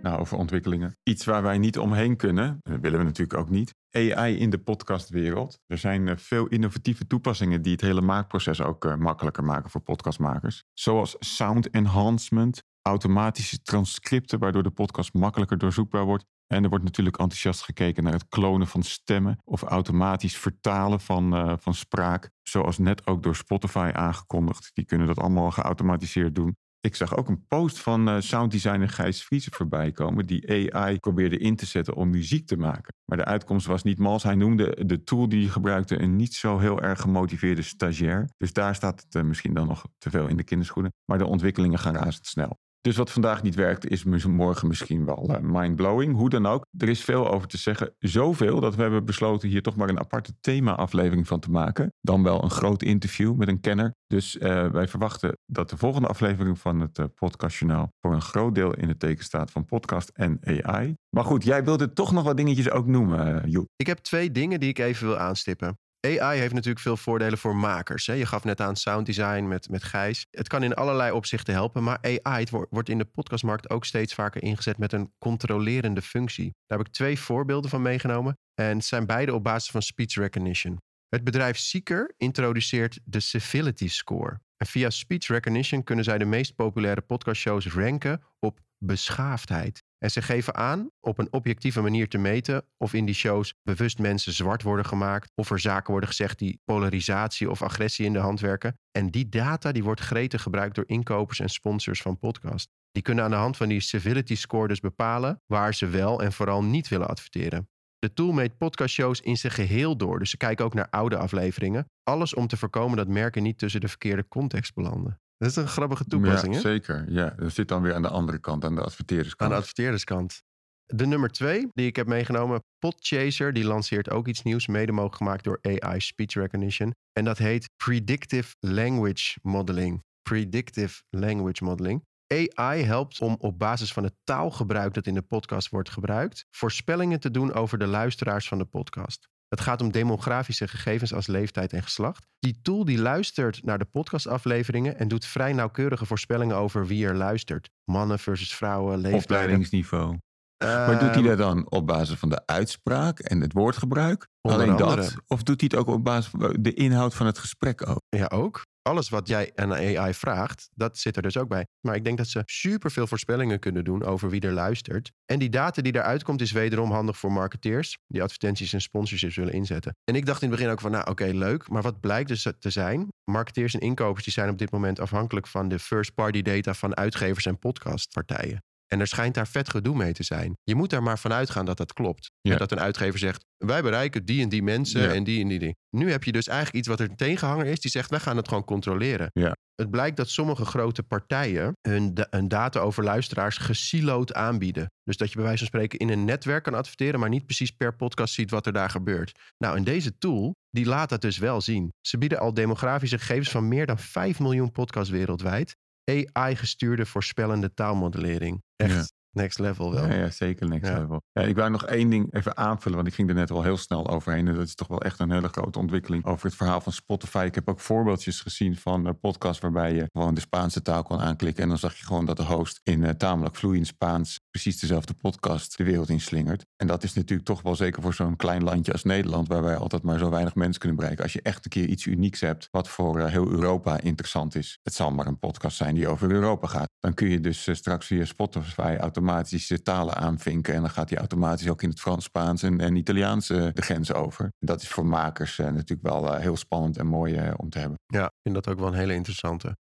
[0.01, 0.97] Nou, over ontwikkelingen.
[1.03, 3.75] Iets waar wij niet omheen kunnen, dat willen we natuurlijk ook niet.
[3.91, 5.59] AI in de podcastwereld.
[5.65, 9.81] Er zijn eh, veel innovatieve toepassingen die het hele maakproces ook eh, makkelijker maken voor
[9.81, 10.63] podcastmakers.
[10.73, 16.25] Zoals sound enhancement, automatische transcripten, waardoor de podcast makkelijker doorzoekbaar wordt.
[16.47, 21.35] En er wordt natuurlijk enthousiast gekeken naar het klonen van stemmen of automatisch vertalen van,
[21.35, 22.29] eh, van spraak.
[22.43, 24.71] Zoals net ook door Spotify aangekondigd.
[24.73, 26.57] Die kunnen dat allemaal geautomatiseerd doen.
[26.87, 30.25] Ik zag ook een post van eh, sounddesigner Gijs Vriezen voorbij komen.
[30.25, 32.93] Die AI probeerde in te zetten om muziek te maken.
[33.05, 34.23] Maar de uitkomst was niet mals.
[34.23, 38.29] Hij noemde de tool die hij gebruikte een niet zo heel erg gemotiveerde stagiair.
[38.37, 40.93] Dus daar staat het eh, misschien dan nog te veel in de kinderschoenen.
[41.05, 42.57] Maar de ontwikkelingen gaan razendsnel.
[42.87, 46.15] Dus wat vandaag niet werkt, is morgen misschien wel eh, mindblowing.
[46.15, 47.95] Hoe dan ook, er is veel over te zeggen.
[47.99, 51.93] Zoveel dat we hebben besloten hier toch maar een aparte thema-aflevering van te maken.
[52.01, 53.95] Dan wel een groot interview met een kenner.
[54.05, 58.55] Dus eh, wij verwachten dat de volgende aflevering van het eh, podcastjournaal voor een groot
[58.55, 60.95] deel in het teken staat van podcast en AI.
[61.09, 63.67] Maar goed, jij wilde toch nog wat dingetjes ook noemen, Joep.
[63.75, 65.77] Ik heb twee dingen die ik even wil aanstippen.
[66.07, 68.07] AI heeft natuurlijk veel voordelen voor makers.
[68.07, 68.13] Hè?
[68.13, 70.25] Je gaf net aan sound design met, met Gijs.
[70.31, 74.13] Het kan in allerlei opzichten helpen, maar AI het wordt in de podcastmarkt ook steeds
[74.13, 76.53] vaker ingezet met een controlerende functie.
[76.67, 80.13] Daar heb ik twee voorbeelden van meegenomen en het zijn beide op basis van speech
[80.13, 80.77] recognition.
[81.09, 84.39] Het bedrijf Seeker introduceert de Civility Score.
[84.57, 89.83] En via speech recognition kunnen zij de meest populaire podcastshows ranken op beschaafdheid.
[89.97, 93.99] En ze geven aan op een objectieve manier te meten of in die shows bewust
[93.99, 98.19] mensen zwart worden gemaakt of er zaken worden gezegd die polarisatie of agressie in de
[98.19, 98.77] hand werken.
[98.91, 102.67] En die data die wordt gretig gebruikt door inkopers en sponsors van podcasts.
[102.91, 106.33] Die kunnen aan de hand van die civility score dus bepalen waar ze wel en
[106.33, 107.69] vooral niet willen adverteren.
[107.99, 111.89] De tool meet podcastshows in zijn geheel door, dus ze kijken ook naar oude afleveringen.
[112.03, 115.19] Alles om te voorkomen dat merken niet tussen de verkeerde context belanden.
[115.37, 116.69] Dat is een grappige toepassing, ja, hè?
[116.69, 117.29] Zeker, ja.
[117.29, 119.51] Dat zit dan weer aan de andere kant, aan de adverteerderskant.
[119.51, 120.41] Aan de adverteerderskant.
[120.85, 125.15] De nummer twee die ik heb meegenomen, Podchaser, die lanceert ook iets nieuws, mede mogelijk
[125.15, 126.93] gemaakt door AI Speech Recognition.
[127.13, 130.03] En dat heet Predictive Language Modeling.
[130.21, 132.03] Predictive Language Modeling.
[132.27, 137.19] AI helpt om op basis van het taalgebruik dat in de podcast wordt gebruikt, voorspellingen
[137.19, 139.27] te doen over de luisteraars van de podcast.
[139.47, 142.27] Het gaat om demografische gegevens als leeftijd en geslacht.
[142.39, 147.15] Die tool die luistert naar de podcastafleveringen en doet vrij nauwkeurige voorspellingen over wie er
[147.15, 147.69] luistert.
[147.83, 149.23] Mannen versus vrouwen, leeftijd.
[149.23, 150.17] Opleidingsniveau.
[150.57, 154.27] Maar doet hij dat dan op basis van de uitspraak en het woordgebruik?
[154.41, 154.95] Alleen andere.
[154.95, 155.15] dat?
[155.27, 158.01] Of doet hij het ook op basis van de inhoud van het gesprek ook?
[158.09, 158.61] Ja, ook.
[158.81, 161.65] Alles wat jij aan AI vraagt, dat zit er dus ook bij.
[161.81, 165.11] Maar ik denk dat ze superveel voorspellingen kunnen doen over wie er luistert.
[165.25, 167.97] En die data die eruit komt is wederom handig voor marketeers...
[168.07, 169.95] die advertenties en sponsorships willen inzetten.
[170.03, 171.69] En ik dacht in het begin ook van, nou oké, leuk.
[171.69, 173.07] Maar wat blijkt dus te zijn?
[173.23, 175.47] Marketeers en inkopers die zijn op dit moment afhankelijk...
[175.47, 178.63] van de first-party data van uitgevers en podcastpartijen.
[178.87, 180.57] En er schijnt daar vet gedoe mee te zijn.
[180.63, 182.31] Je moet daar maar vanuit gaan dat dat klopt.
[182.41, 182.51] Ja.
[182.51, 185.13] En dat een uitgever zegt: wij bereiken die en die mensen Ja.
[185.13, 185.75] en die en die ding.
[185.89, 188.37] Nu heb je dus eigenlijk iets wat er een tegenhanger is die zegt: wij gaan
[188.37, 189.29] het gewoon controleren.
[189.33, 189.55] Ja.
[189.75, 194.91] Het blijkt dat sommige grote partijen hun, da- hun data over luisteraars gesiloed aanbieden.
[195.03, 197.71] Dus dat je bij wijze van spreken in een netwerk kan adverteren, maar niet precies
[197.71, 199.39] per podcast ziet wat er daar gebeurt.
[199.57, 201.93] Nou, en deze tool, die laat dat dus wel zien.
[202.01, 205.75] Ze bieden al demografische gegevens van meer dan 5 miljoen podcasts wereldwijd.
[206.09, 208.63] AI-gestuurde voorspellende taalmodellering.
[208.75, 209.13] Echt.
[209.37, 210.07] Next level wel.
[210.07, 210.99] Ja, ja zeker next Ja.
[210.99, 211.21] level.
[211.31, 213.77] Ja, ik wou nog één ding even aanvullen, want ik ging er net wel heel
[213.77, 214.47] snel overheen.
[214.47, 217.43] En dat is toch wel echt een hele grote ontwikkeling over het verhaal van Spotify.
[217.47, 221.19] Ik heb ook voorbeeldjes gezien van eh, podcasts waarbij je gewoon de Spaanse taal kon
[221.19, 221.63] aanklikken.
[221.63, 225.13] En dan zag je gewoon dat de host in eh, tamelijk vloeiend Spaans precies dezelfde
[225.13, 226.65] podcast de wereld inslingert.
[226.75, 229.75] En dat is natuurlijk toch wel zeker voor zo'n klein landje als Nederland, waar wij
[229.77, 231.23] altijd maar zo weinig mensen kunnen bereiken.
[231.23, 234.79] Als je echt een keer iets unieks hebt, wat voor eh, heel Europa interessant is.
[234.83, 236.89] Het zal maar een podcast zijn die over Europa gaat.
[236.99, 240.73] Dan kun je dus straks via Spotify automatisch eh, talen aanvinken.
[240.73, 243.81] En dan gaat hij automatisch ook in het Frans, Spaans en, en Italiaans eh, de
[243.81, 244.51] grens over.
[244.59, 247.97] Dat is voor makers eh, natuurlijk wel eh, heel spannend en mooi om te hebben.
[248.05, 249.75] Ja, ik vind dat ook wel een hele interessante.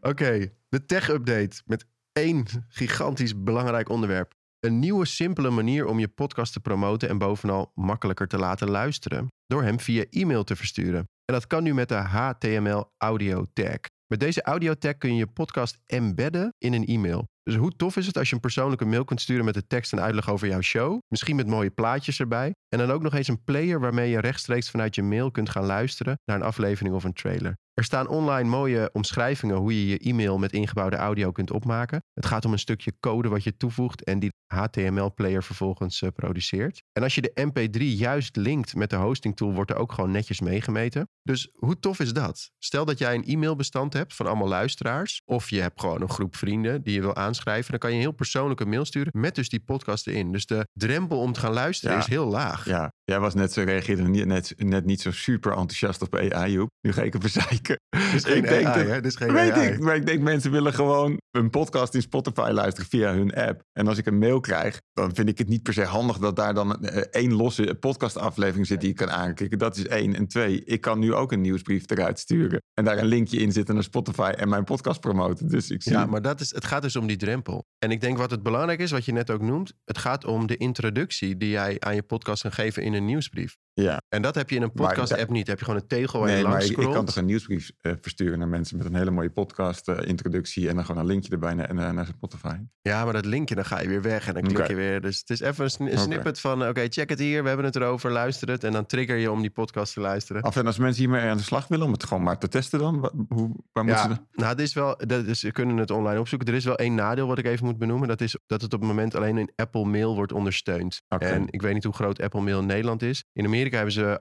[0.00, 4.32] Oké, de tech-update met één gigantisch belangrijk onderwerp.
[4.60, 9.26] Een nieuwe simpele manier om je podcast te promoten en bovenal makkelijker te laten luisteren.
[9.46, 10.98] Door hem via e-mail te versturen.
[11.24, 13.78] En dat kan nu met de HTML Audio Tag.
[14.08, 17.28] Met deze audio tag kun je je podcast embedden in een e-mail.
[17.42, 19.92] Dus hoe tof is het als je een persoonlijke mail kunt sturen met de tekst
[19.92, 20.98] en uitleg over jouw show?
[21.08, 22.54] Misschien met mooie plaatjes erbij.
[22.68, 25.64] En dan ook nog eens een player waarmee je rechtstreeks vanuit je mail kunt gaan
[25.64, 27.56] luisteren naar een aflevering of een trailer.
[27.76, 32.02] Er staan online mooie omschrijvingen hoe je je e-mail met ingebouwde audio kunt opmaken.
[32.14, 36.82] Het gaat om een stukje code wat je toevoegt en die HTML-player vervolgens eh, produceert.
[36.92, 40.10] En als je de MP3 juist linkt met de hosting tool, wordt er ook gewoon
[40.10, 41.08] netjes meegemeten.
[41.22, 42.50] Dus hoe tof is dat?
[42.58, 46.36] Stel dat jij een e-mailbestand hebt van allemaal luisteraars, of je hebt gewoon een groep
[46.36, 49.48] vrienden die je wil aanschrijven, dan kan je een heel persoonlijke mail sturen met dus
[49.48, 50.32] die podcast erin.
[50.32, 52.02] Dus de drempel om te gaan luisteren Ja.
[52.02, 52.64] is heel laag.
[52.64, 56.52] Ja, jij was net zo, reageerde niet, net, net niet zo super enthousiast op AI,
[56.52, 56.70] Joep.
[56.80, 57.78] Nu ga ik even zeiken.
[57.88, 59.00] Dit is geen ik denk AI, dat- hè?
[59.00, 59.68] Dit Weet AI.
[59.68, 63.60] ik, maar ik denk mensen willen gewoon een podcast in Spotify luisteren via hun app.
[63.72, 66.36] En als ik een mail krijg, dan vind ik het niet per se handig dat
[66.36, 69.58] daar dan eh, één losse podcastaflevering zit die ik kan aanklikken.
[69.58, 70.14] Dat is één.
[70.14, 72.62] En twee, ik kan nu ook een nieuwsbrief eruit sturen.
[72.74, 75.48] En daar een linkje in zetten naar Spotify en mijn podcast promoten.
[75.48, 75.92] Dus ik zie...
[75.92, 77.64] Ja, maar dat is, het gaat dus om die drempel.
[77.78, 80.46] En ik denk wat het belangrijk is, wat je net ook noemt, het gaat om
[80.46, 83.56] de introductie die jij aan je podcast kan geven in een nieuwsbrief.
[83.82, 84.00] Ja.
[84.08, 85.46] En dat heb je in een Maar podcast-app niet.
[85.46, 87.24] heb je gewoon een tegel waar Nee, je maar langs ik, ik kan toch een
[87.24, 90.68] nieuwsbrief eh, versturen naar mensen met een hele mooie podcast-introductie.
[90.68, 92.56] en dan gewoon een linkje erbij naar, naar, naar Spotify.
[92.82, 95.00] Ja, maar dat linkje, dan ga je weer weg en dan klik je weer.
[95.00, 97.66] Dus het is even een, sn- snippet van, eh, oké, check het hier, we hebben
[97.66, 98.64] het erover, luister het.
[98.64, 100.42] En dan trigger je om die podcast te luisteren.
[100.42, 102.78] Af en als mensen hiermee aan de slag willen om het gewoon maar te testen
[102.78, 104.26] dan, hoe, waar moeten ze dan?
[104.32, 106.48] nou, het is wel, dat is, we kunnen het online opzoeken.
[106.48, 108.08] Er is wel één nadeel wat ik even moet benoemen.
[108.08, 111.02] Dat is dat het op het moment alleen in Apple Mail wordt ondersteund.
[111.08, 113.24] En ik weet niet hoe groot Apple Mail in Nederland is.
[113.32, 114.20] In Amerika hebben ze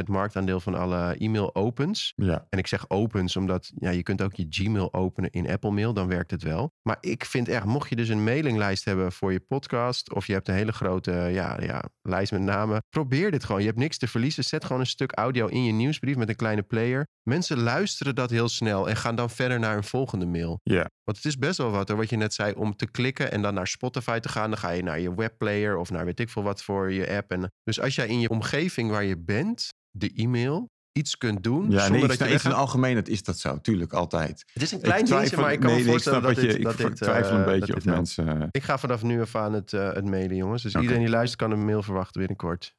[0.00, 2.12] 58% marktaandeel van alle e-mail opens.
[2.16, 5.70] Ja, En ik zeg opens omdat ja, je kunt ook je Gmail openen in Apple
[5.70, 6.72] Mail, dan werkt het wel.
[6.82, 10.32] Maar ik vind echt, mocht je dus een mailinglijst hebben voor je podcast, of je
[10.32, 13.60] hebt een hele grote ja, ja, lijst met namen, probeer dit gewoon.
[13.60, 14.44] Je hebt niks te verliezen.
[14.44, 17.06] Zet gewoon een stuk audio in je nieuwsbrief met een kleine player.
[17.22, 20.60] Mensen luisteren dat heel snel en gaan dan verder naar een volgende mail.
[20.62, 20.90] ja.
[21.04, 23.42] Want het is best wel wat, hoor, wat je net zei, om te klikken en
[23.42, 24.50] dan naar Spotify te gaan.
[24.50, 27.30] Dan ga je naar je webplayer of naar weet ik veel wat voor je app.
[27.30, 31.70] En, dus als jij in je omgeving waar je bent, de e-mail, iets kunt doen.
[31.70, 32.52] Ja, zonder nee, dat je in weggaat.
[32.52, 34.44] algemeenheid is dat zo, tuurlijk, altijd.
[34.52, 36.44] Het is een klein dingetje, twijfel- maar ik kan nee, me voorstellen ik dat wat
[36.44, 36.56] dit...
[36.56, 38.40] je, dat ik dit, twijfel eh, een dat beetje dit of mensen...
[38.40, 40.62] eh, Ik ga vanaf nu af aan het, eh, het mailen, jongens.
[40.62, 42.74] Dus iedereen die luistert kan een mail verwachten binnenkort.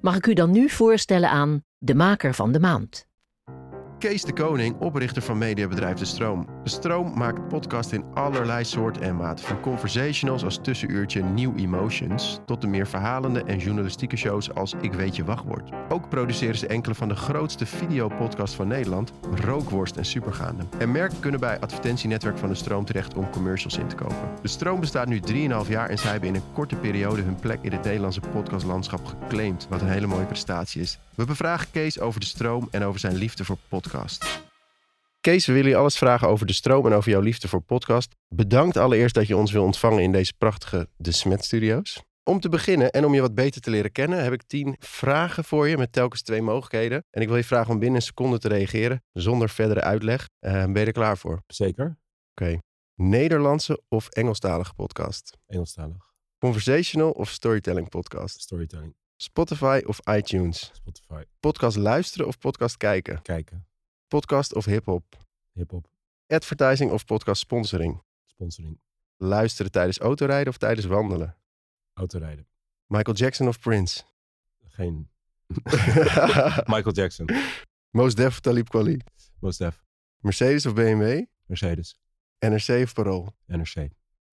[0.00, 3.06] Mag ik u dan nu voorstellen aan de maker van de maand?
[4.02, 6.46] Kees de Koning, oprichter van mediabedrijf De Stroom.
[6.64, 9.44] De Stroom maakt podcast in allerlei soorten en maten.
[9.44, 12.40] Van conversationals als tussenuurtje New Emotions...
[12.46, 15.70] tot de meer verhalende en journalistieke shows als Ik Weet Je Wachtwoord.
[15.88, 19.12] Ook produceren ze enkele van de grootste videopodcasts van Nederland...
[19.44, 20.64] Rookworst en Supergaande.
[20.78, 24.30] En merken kunnen bij advertentienetwerk van De Stroom terecht om commercials in te kopen.
[24.42, 27.22] De Stroom bestaat nu 3,5 jaar en zij hebben in een korte periode...
[27.22, 29.66] hun plek in het Nederlandse podcastlandschap geclaimd.
[29.68, 30.98] Wat een hele mooie prestatie is.
[31.14, 33.58] We bevragen Kees over De Stroom en over zijn liefde voor
[33.92, 34.44] podcast.
[35.20, 38.14] Kees, we willen je alles vragen over de stroom en over jouw liefde voor podcast.
[38.28, 42.02] Bedankt allereerst dat je ons wil ontvangen in deze prachtige De Smet Studios.
[42.24, 45.44] Om te beginnen en om je wat beter te leren kennen, heb ik tien vragen
[45.44, 47.04] voor je met telkens twee mogelijkheden.
[47.10, 50.28] En ik wil je vragen om binnen een seconde te reageren, zonder verdere uitleg.
[50.38, 51.42] Eh, ben je er klaar voor?
[51.46, 51.98] Zeker.
[52.94, 55.36] Nederlandse of Engelstalige podcast?
[55.46, 56.10] Engelstalig.
[56.38, 58.40] Conversational of storytelling podcast?
[58.40, 58.94] Storytelling.
[59.16, 60.70] Spotify of iTunes?
[60.74, 61.22] Spotify.
[61.40, 63.22] Podcast luisteren of podcast kijken?
[63.22, 63.66] Kijken.
[64.12, 65.16] Podcast of hip-hop?
[65.52, 65.88] Hip-hop.
[66.26, 68.02] Advertising of podcast sponsoring?
[68.24, 68.80] Sponsoring.
[69.16, 71.36] Luisteren tijdens autorijden of tijdens wandelen?
[71.94, 72.46] Autorijden.
[72.86, 74.02] Michael Jackson of Prince?
[74.64, 75.08] Geen.
[76.74, 77.26] Michael Jackson.
[77.90, 79.00] Mos Def of Talib Kweli?
[79.40, 79.84] Mos Def.
[80.18, 81.24] Mercedes of BMW?
[81.46, 81.96] Mercedes.
[82.38, 83.34] NRC of Parool?
[83.46, 83.88] NRC.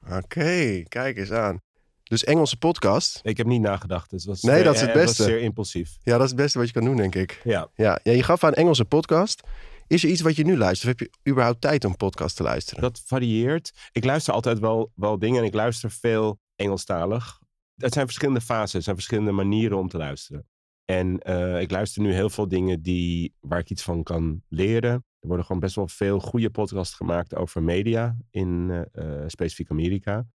[0.09, 1.61] Oké, kijk eens aan.
[2.09, 3.19] Dus Engelse podcast.
[3.23, 4.09] Ik heb niet nagedacht.
[4.09, 5.23] Dus was, Nee, dat is het eh, was beste.
[5.23, 5.97] zeer impulsief.
[6.03, 7.41] Ja, dat is het beste wat je kan doen, denk ik.
[7.43, 7.69] Ja.
[7.75, 9.41] Ja, ja je gaf aan Engelse podcast.
[9.87, 10.93] Is er iets wat je nu luistert?
[10.93, 12.81] Of heb je überhaupt tijd om podcast te luisteren?
[12.81, 13.71] Dat varieert.
[13.91, 17.39] Ik luister altijd wel, wel dingen en ik luister veel Engelstalig.
[17.75, 20.47] Het zijn verschillende fases, het zijn verschillende manieren om te luisteren.
[20.85, 24.91] En eh, ik luister nu heel veel dingen die, waar ik iets van kan leren.
[24.91, 30.27] Er worden gewoon best wel veel goede podcasts gemaakt over media in eh, specifiek Amerika.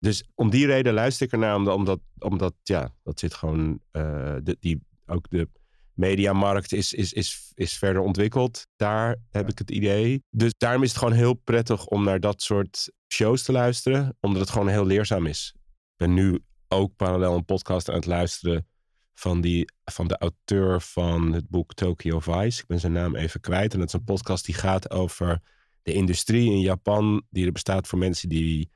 [0.00, 4.36] Dus om die reden luister ik ernaar, omdat, omdat, omdat ja, dat zit gewoon, eh,
[4.42, 5.48] de, die, ook de
[5.94, 8.66] mediamarkt is, is, is, is verder ontwikkeld.
[8.76, 10.22] Daar heb ik het idee.
[10.30, 14.40] Dus daarom is het gewoon heel prettig om naar dat soort shows te luisteren, omdat
[14.40, 15.52] het gewoon heel leerzaam is.
[15.56, 18.66] Ik ben nu ook parallel een podcast aan het luisteren
[19.14, 22.60] van, die, van de auteur van het boek Tokyo Vice.
[22.60, 23.72] Ik ben zijn naam even kwijt.
[23.72, 25.42] En dat is een podcast die gaat over
[25.82, 28.70] de industrie in Japan, die er bestaat voor mensen die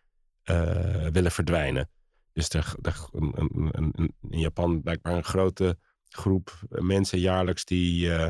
[0.44, 1.88] eh, willen verdwijnen.
[2.33, 5.78] Dus er, er, een, een, in Japan blijkbaar een grote
[6.09, 8.26] groep mensen jaarlijks die, eh,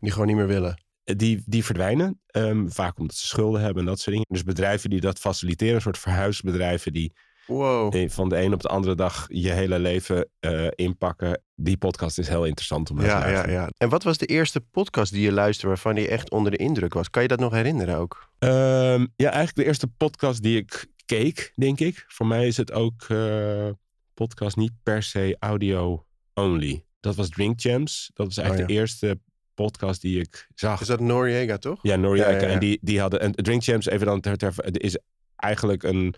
[0.00, 0.82] Die gewoon niet meer willen.
[1.04, 2.20] die, die verdwijnen.
[2.26, 4.26] Ehm, vaak omdat ze schulden hebben en dat soort dingen.
[4.30, 7.12] Dus bedrijven die dat faciliteren, een soort verhuisbedrijven die
[7.46, 7.94] Wow.
[7.94, 11.42] eh, van de een op de andere dag je hele leven eh, inpakken.
[11.54, 13.54] Die podcast is heel interessant om naar te Ja, ja, luisteren.
[13.54, 13.68] ja.
[13.76, 16.94] En wat was de eerste podcast die je luisterde waarvan je echt onder de indruk
[16.94, 17.10] was?
[17.10, 18.30] Kan je dat nog herinneren ook?
[18.38, 22.04] Ehm, ja, eigenlijk de eerste podcast die ik keek, denk ik.
[22.08, 23.68] Voor mij is het ook eh,
[24.14, 26.84] podcast niet per se audio only.
[27.00, 28.10] Dat was Drink Champs.
[28.14, 29.20] Dat was eigenlijk Oh, de eerste
[29.54, 30.80] podcast die ik zag.
[30.80, 31.78] Is dat Noriega, toch?
[31.82, 32.30] Ja, Noriega.
[32.30, 32.48] Ja, ja, ja.
[32.48, 33.20] En die, die hadden...
[33.20, 34.98] En Drink Champs, even dan ter, is
[35.36, 36.14] eigenlijk een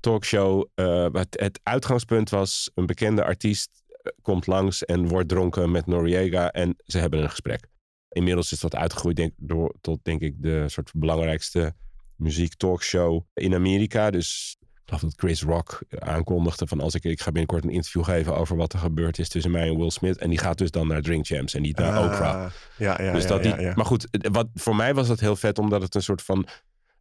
[0.00, 0.66] talkshow.
[0.74, 5.86] eh, het, het uitgangspunt was een bekende artiest eh, komt langs en wordt dronken met
[5.86, 7.68] Noriega en ze hebben een gesprek.
[8.08, 11.74] Inmiddels is dat uitgegroeid denk, door, tot denk ik de soort belangrijkste
[12.20, 14.10] muziek talkshow in Amerika.
[14.10, 18.04] Dus ik geloof dat Chris Rock aankondigde van als ik, ik ga binnenkort een interview
[18.04, 20.18] geven over wat er gebeurd is tussen mij en Will Smith.
[20.18, 22.44] En die gaat dus dan naar Drink Champs en niet naar Oprah.
[22.44, 23.74] Ah, Ja, ja, Dus ja, dat ja, die.
[23.74, 26.46] Maar goed, wat, voor mij was dat heel vet, omdat het een soort van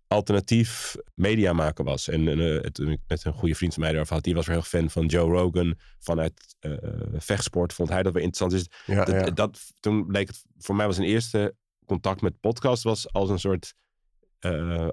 [0.08, 2.08] alternatief media maken was.
[2.08, 4.55] En uh, het, ik met een goede vriend van mij erover had, die was weer
[4.55, 6.73] heel fan van Joe Rogan vanuit uh,
[7.17, 7.73] vechtsport.
[7.73, 8.63] Vond hij dat weer interessant.
[8.63, 9.32] Dus Ja, dat, ja.
[9.32, 11.55] dat, toen bleek het voor mij was een eerste
[11.86, 13.88] contact met podcast was als een soort eh,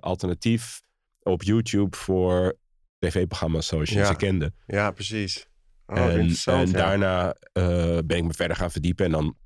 [0.01, 0.83] alternatief
[1.23, 2.57] op YouTube voor
[2.99, 4.07] tv-programma's zoals je Ja.
[4.07, 4.53] ze kende.
[4.67, 5.47] ja, precies.
[5.87, 9.05] Oh, en en daarna eh, ben ik me verder gaan verdiepen.
[9.05, 9.37] En dan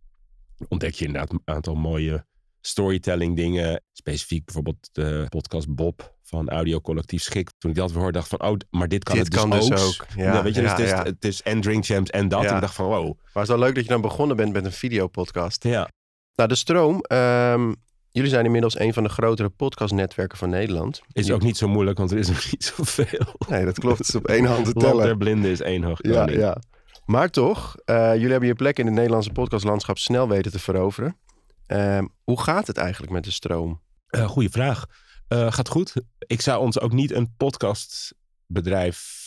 [0.68, 2.26] ontdek je inderdaad een aantal mooie
[2.60, 3.82] storytelling dingen.
[3.92, 7.50] Specifiek bijvoorbeeld de podcast Bob van Audio Collectief Schik.
[7.58, 9.40] Toen ik dat weer hoorde, dacht ik van, oh, maar dit kan Dit het dus
[9.42, 9.78] kan dus ook.
[10.02, 10.06] ook.
[10.16, 11.02] Ja, weet je, dus ja, het, is, ja.
[11.04, 12.44] het is en Drink Champs en dat.
[12.44, 13.04] En ik dacht van, wow.
[13.04, 15.64] Maar het is wel leuk dat je dan begonnen bent met een videopodcast.
[15.64, 15.88] Ja,
[16.34, 17.00] Nou, de stroom.
[17.00, 17.72] ehm,
[18.10, 21.00] jullie zijn inmiddels een van de grotere podcastnetwerken van Nederland.
[21.12, 23.34] is ook niet zo moeilijk, want er is nog niet zoveel.
[23.48, 23.98] Nee, dat klopt.
[23.98, 25.04] Het is op één hand te Land tellen.
[25.04, 26.56] der blinden is één hoog Ja, ja.
[27.04, 31.16] Maar toch, eh, jullie hebben je plek in het Nederlandse podcastlandschap snel weten te veroveren.
[31.66, 33.80] Ehm, hoe gaat het eigenlijk met de stroom?
[34.06, 34.86] Eh, goeie vraag.
[35.28, 35.92] Eh, gaat goed.
[36.18, 39.18] Ik zou ons ook niet een podcastbedrijf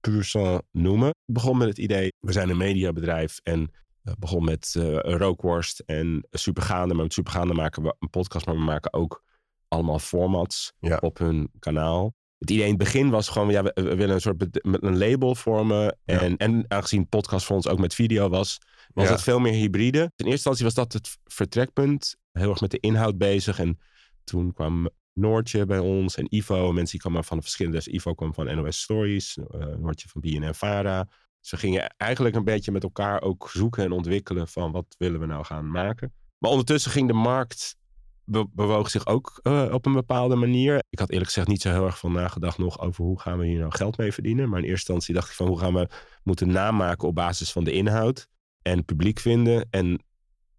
[0.00, 1.08] puur sang noemen.
[1.08, 3.70] Ik begon met het idee, we zijn een mediabedrijf en
[4.18, 6.94] begon met eh, een rookworst en supergaande.
[6.94, 9.24] Maar met supergaande maken we een podcast, maar we maken ook
[9.68, 10.96] allemaal formats Ja.
[11.00, 12.14] op hun kanaal.
[12.38, 15.34] Het idee in het begin was gewoon, ja, we, we willen een soort een label
[15.34, 15.98] vormen.
[16.04, 16.20] Ja.
[16.20, 18.58] En, en aangezien podcast voor ons ook met video was,
[18.94, 19.10] was Ja.
[19.12, 19.98] het veel meer hybride.
[19.98, 22.16] In eerste instantie was dat het vertrekpunt.
[22.32, 23.58] Heel erg met de inhoud bezig.
[23.58, 23.78] En
[24.24, 26.72] toen kwam Noortje bij ons en Ivo.
[26.72, 27.76] Mensen die kwamen van verschillende.
[27.76, 29.36] Dus Ivo kwam van NOS Stories.
[29.50, 31.08] eh, Noortje van BNN Vara.
[31.40, 35.26] We gingen eigenlijk een beetje met elkaar ook zoeken en ontwikkelen van wat willen we
[35.26, 36.12] nou gaan maken.
[36.38, 37.76] Maar ondertussen ging de markt
[38.24, 40.82] be- bewoog zich ook eh, op een bepaalde manier.
[40.90, 43.46] Ik had eerlijk gezegd niet zo heel erg van nagedacht nog over hoe gaan we
[43.46, 44.48] hier nou geld mee verdienen.
[44.48, 45.88] Maar in eerste instantie dacht ik van hoe gaan we
[46.22, 48.28] moeten namaken op basis van de inhoud
[48.62, 49.66] en publiek vinden.
[49.70, 50.02] En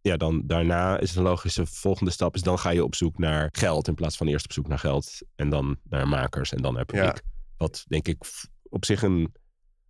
[0.02, 3.50] ja, dan daarna is een logische volgende stap is dan ga je op zoek naar
[3.52, 6.74] geld in plaats van eerst op zoek naar geld en dan naar makers en dan
[6.74, 7.22] naar publiek.
[7.58, 8.24] Wat denk ik
[8.70, 9.32] op zich een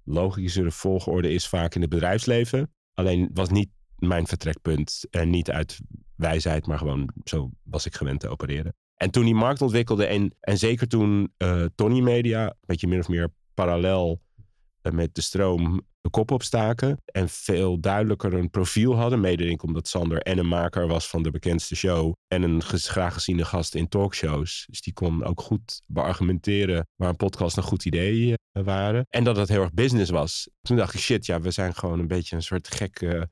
[0.09, 2.73] logischere volgorde is vaak in het bedrijfsleven.
[2.93, 5.79] Alleen was niet mijn vertrekpunt en niet uit
[6.15, 8.75] wijsheid, maar gewoon zo was ik gewend te opereren.
[8.95, 12.99] En toen die markt ontwikkelde en, en zeker toen eh Tony Media, een beetje min
[12.99, 14.21] of meer parallel
[14.81, 19.19] met de stroom de kop opstaken en veel duidelijker een profiel hadden.
[19.19, 22.61] Mede denk ik omdat Sander en een maker was van de bekendste show en een
[22.63, 24.65] graag geziene gast in talkshows.
[24.69, 29.05] Dus die kon ook goed beargumenteren waar een podcast een goed idee eh, waren.
[29.09, 30.49] En dat het heel erg business was.
[30.61, 33.29] Toen dacht ik, shit, ja, we zijn gewoon een beetje een soort gekke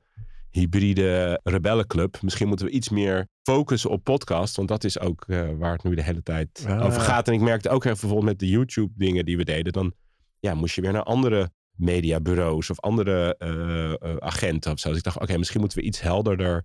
[0.50, 2.22] hybride rebellenclub.
[2.22, 4.56] Misschien moeten we iets meer focussen op podcast.
[4.56, 6.84] Want dat is ook eh, waar het nu de hele tijd Ah.
[6.84, 7.28] over gaat.
[7.28, 9.72] En ik merkte ook even bijvoorbeeld met de YouTube dingen die we deden.
[9.72, 9.92] Dan
[10.40, 14.88] ja, moest je weer naar andere mediabureaus of andere eh, eh, agenten of zo.
[14.88, 16.64] Dus ik dacht, oké, misschien moeten we iets helderder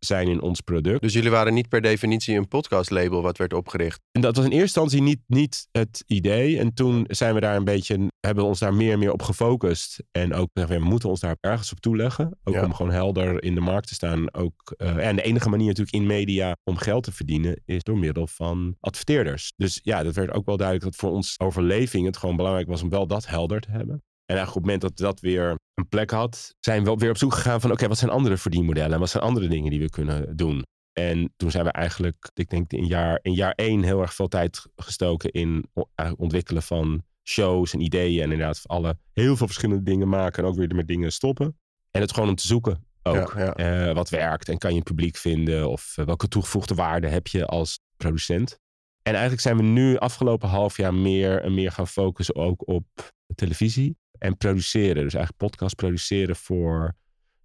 [0.00, 1.00] zijn in ons product.
[1.02, 4.00] Dus jullie waren niet per definitie een podcastlabel wat werd opgericht.
[4.12, 6.58] En dat was in eerste instantie niet, niet het idee.
[6.58, 9.22] En toen zijn we daar een beetje, hebben we ons daar meer en meer op
[9.22, 10.02] gefocust.
[10.10, 12.38] En ook, we moeten ons daar ergens op toeleggen.
[12.44, 12.64] Ook Ja.
[12.64, 14.34] om gewoon helder in de markt te staan.
[14.34, 17.98] Ook, eh, en de enige manier natuurlijk in media om geld te verdienen is door
[17.98, 19.52] middel van adverteerders.
[19.56, 22.82] Dus ja, dat werd ook wel duidelijk dat voor ons overleving het gewoon belangrijk was
[22.82, 24.02] om wel dat helder te hebben.
[24.30, 27.16] En eigenlijk op het moment dat dat weer een plek had, zijn we weer op
[27.16, 29.90] zoek gegaan van oké, wat zijn andere verdienmodellen en wat zijn andere dingen die we
[29.90, 30.64] kunnen doen.
[30.92, 34.28] En toen zijn we eigenlijk, ik denk in jaar, in jaar één heel erg veel
[34.28, 35.70] tijd gestoken in
[36.16, 38.22] ontwikkelen van shows en ideeën.
[38.22, 41.58] En inderdaad alle, heel veel verschillende dingen maken en ook weer met dingen stoppen.
[41.90, 43.34] En het gewoon om te zoeken ook.
[43.36, 43.54] Ja, ja.
[43.54, 47.26] eh, wat werkt en kan je een publiek vinden of eh, welke toegevoegde waarde heb
[47.26, 48.58] je als producent.
[49.02, 52.86] En eigenlijk zijn we nu afgelopen half jaar meer en meer gaan focussen ook op
[53.34, 55.02] televisie en produceren.
[55.02, 56.96] Dus eigenlijk podcast produceren voor,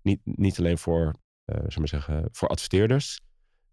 [0.01, 1.13] niet, niet alleen voor,
[1.45, 3.19] eh zullen we maar zeggen, voor adverteerders.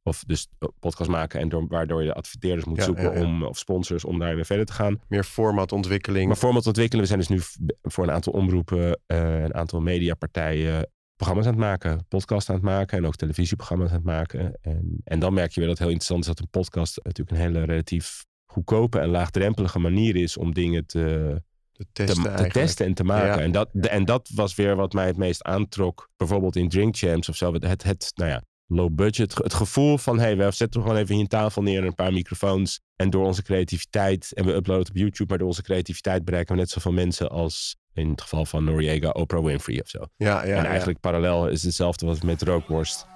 [0.04, 3.24] Of dus podcast maken en door, waardoor je adverteerders moet Ja, zoeken ja, ja.
[3.24, 5.00] Om, of sponsors om daarin verder te gaan.
[5.08, 6.26] Meer formatontwikkeling.
[6.26, 10.90] Maar format ontwikkelen, we zijn dus nu voor een aantal omroepen, eh, een aantal mediapartijen
[11.16, 14.58] programma's aan het maken, podcast aan het maken en ook televisieprogramma's aan het maken.
[14.60, 17.36] En, en dan merk je weer dat het heel interessant is dat een podcast natuurlijk
[17.36, 21.42] een hele relatief goedkope en laagdrempelige manier is om dingen te,
[21.92, 23.38] te te, testen, te testen en te maken.
[23.38, 23.40] Ja.
[23.40, 26.08] En, dat, en dat was weer wat mij het meest aantrok.
[26.16, 27.52] Bijvoorbeeld in Drink Champs of zo.
[27.52, 29.34] Het, het nou ja, low budget.
[29.34, 32.12] Het gevoel van, hey, we zetten gewoon even hier een tafel neer en een paar
[32.12, 32.80] microfoons.
[32.96, 36.54] En door onze creativiteit, en we uploaden het op YouTube, maar door onze creativiteit bereiken
[36.54, 39.98] we net zoveel mensen als in het geval van Noriega, Oprah Winfrey of zo.
[39.98, 40.64] Ja, ja, en ja.
[40.64, 43.06] eigenlijk parallel is hetzelfde wat we met Rookworst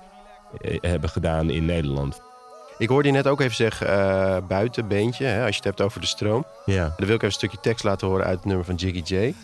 [0.61, 2.20] eh, hebben gedaan in Nederland.
[2.79, 5.81] Ik hoorde je net ook even zeggen, eh buiten beentje, hè, als je het hebt
[5.81, 6.45] over de stroom.
[6.65, 6.83] Ja.
[6.97, 9.35] Dan wil ik even een stukje tekst laten horen uit het nummer van Jiggy J.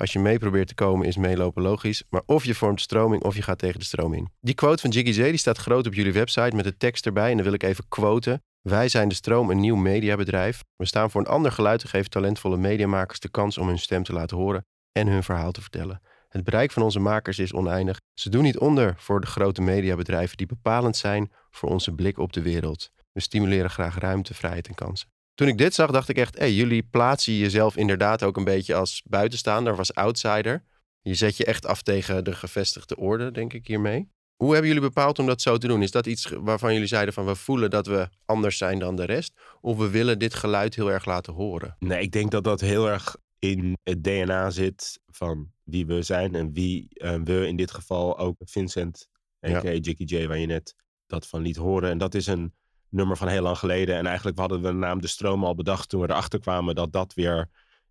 [0.00, 2.02] als je mee probeert te komen is meelopen logisch.
[2.08, 4.28] Maar of je vormt stroming of je gaat tegen de stroom in.
[4.40, 7.30] Die quote van Jiggy J die staat groot op jullie website met de tekst erbij.
[7.30, 8.42] En dan wil ik even quoten.
[8.60, 10.64] Wij zijn de Stroom, een nieuw mediabedrijf.
[10.76, 14.02] We staan voor een ander geluid te geven talentvolle mediamakers de kans om hun stem
[14.02, 16.00] te laten horen en hun verhaal te vertellen.
[16.28, 18.00] Het bereik van onze makers is oneindig.
[18.14, 22.32] Ze doen niet onder voor de grote mediabedrijven die bepalend zijn voor onze blik op
[22.32, 22.90] de wereld.
[23.12, 25.08] We stimuleren graag ruimte, vrijheid en kansen.
[25.40, 28.74] Toen ik dit zag, dacht ik echt, hey, jullie plaatsen jezelf inderdaad ook een beetje
[28.74, 30.64] als buitenstaander als outsider.
[31.02, 34.08] Je zet je echt af tegen de gevestigde orde, denk ik hiermee.
[34.36, 35.82] Hoe hebben jullie bepaald om dat zo te doen?
[35.82, 39.04] Is dat iets waarvan jullie zeiden van we voelen dat we anders zijn dan de
[39.04, 39.40] rest?
[39.60, 41.76] Of we willen dit geluid heel erg laten horen?
[41.78, 46.34] Nee, ik denk dat dat heel erg in het DNA zit van wie we zijn.
[46.34, 49.08] En wie uh, we in dit geval ook Vincent,
[49.46, 49.70] a.k.a.
[49.70, 49.78] Ja.
[49.78, 50.74] Jackie J, waar je net
[51.06, 51.90] dat van liet horen.
[51.90, 52.54] En dat is een
[52.90, 53.96] nummer van heel lang geleden.
[53.96, 56.92] En eigenlijk hadden we de naam De Stroom al bedacht toen we erachter kwamen dat
[56.92, 57.48] dat weer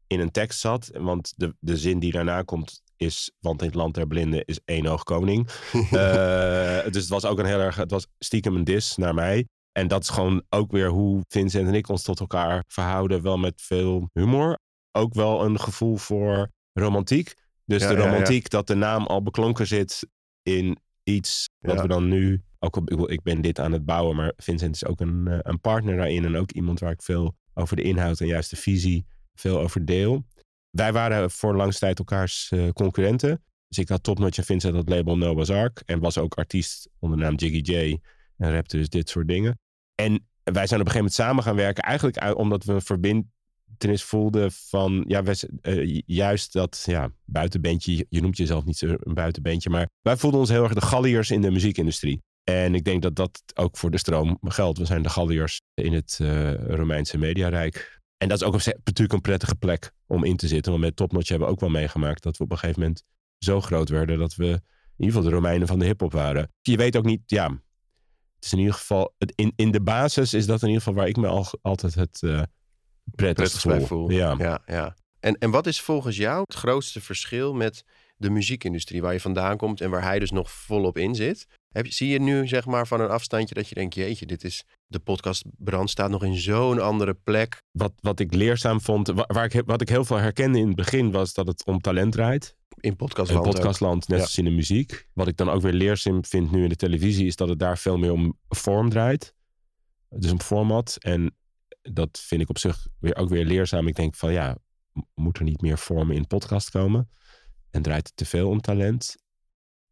[0.08, 0.90] in een tekst zat.
[0.94, 4.60] Want de, de zin die daarna komt is, want in het land der blinden is
[4.66, 5.50] één oog koning.
[5.74, 5.82] uh,
[6.94, 9.48] dus het was ook een heel erg, het was stiekem een dis naar mij.
[9.72, 13.22] En dat is gewoon ook weer hoe Vincent en ik ons tot elkaar verhouden.
[13.22, 14.60] Wel met veel humor.
[14.92, 17.34] Ook wel een gevoel voor romantiek.
[17.66, 20.08] Dus de romantiek ja, dat de naam al beklonken zit
[20.44, 22.44] in iets wat we dan nu...
[22.60, 25.96] Ook ik ben dit aan het bouwen, maar Vincent is ook een, eh, een partner
[25.96, 26.26] daarin.
[26.26, 29.86] En ook iemand waar ik veel over de inhoud en juist de visie veel over
[29.86, 30.26] deel.
[30.70, 33.44] Wij waren voor langste tijd elkaars uh, concurrenten.
[33.68, 35.82] Dus ik had Topnotch en Vincent dat label Noah's Ark.
[35.86, 38.00] En was ook artiest onder de naam Jiggy J.
[38.38, 39.60] En rapte dus dit soort dingen.
[39.96, 41.84] En wij zijn op een gegeven moment samen gaan werken.
[41.84, 45.06] Eigenlijk omdat we een verbindenis voelden van...
[45.08, 48.06] Ja, wij, uh, juist dat ja, buitenbandje.
[48.10, 49.70] Je noemt jezelf niet een buitenbandje.
[49.70, 52.22] Maar wij voelden ons heel erg de galliërs in de muziekindustrie.
[52.50, 54.78] En ik denk dat dat ook voor de stroom geldt.
[54.78, 58.00] We zijn de galliërs in het uh, Romeinse mediarijk.
[58.18, 60.72] En dat is ook natuurlijk een prettige plek om in te zitten.
[60.72, 63.04] Want met Topnotch hebben we ook wel meegemaakt dat we op een gegeven moment
[63.38, 66.52] zo groot werden dat we in ieder geval de Romeinen van de hip-hop waren.
[66.62, 67.50] Je weet ook niet, ja,
[68.36, 70.98] het is in ieder geval, het, in, in de basis is dat in ieder geval
[70.98, 72.42] waar ik me al, altijd het uh,
[73.16, 73.86] prettigst voel.
[73.86, 74.10] voel.
[74.10, 74.36] Ja.
[74.38, 74.96] Ja, ja.
[75.20, 77.84] En, en wat is volgens jou het grootste verschil met
[78.18, 81.48] de muziekindustrie, waar je vandaan komt en waar hij dus nog volop in zit?
[81.70, 84.64] Heb, zie je nu zeg maar van een afstandje dat je denkt, jeetje, dit is,
[84.88, 87.62] de podcast Brand staat nog in zo'n andere plek.
[87.72, 91.12] Wat, wat ik leerzaam vond, waar, ik, wat ik heel veel herkende in het begin,
[91.12, 92.58] was dat het om talent draait.
[92.80, 93.46] In podcastland.
[93.46, 95.08] In podcastland, net als in de muziek.
[95.14, 97.78] Wat ik dan ook weer leerzaam vind nu in de televisie, is dat het daar
[97.78, 99.34] veel meer om vorm draait.
[100.10, 100.98] Dus om format.
[101.00, 101.36] En
[101.82, 103.88] dat vind ik op zich weer, ook weer leerzaam.
[103.88, 104.58] Ik denk van ja,
[105.14, 107.10] moet er niet meer vormen in podcast komen?
[107.72, 109.16] En draait het te veel om talent?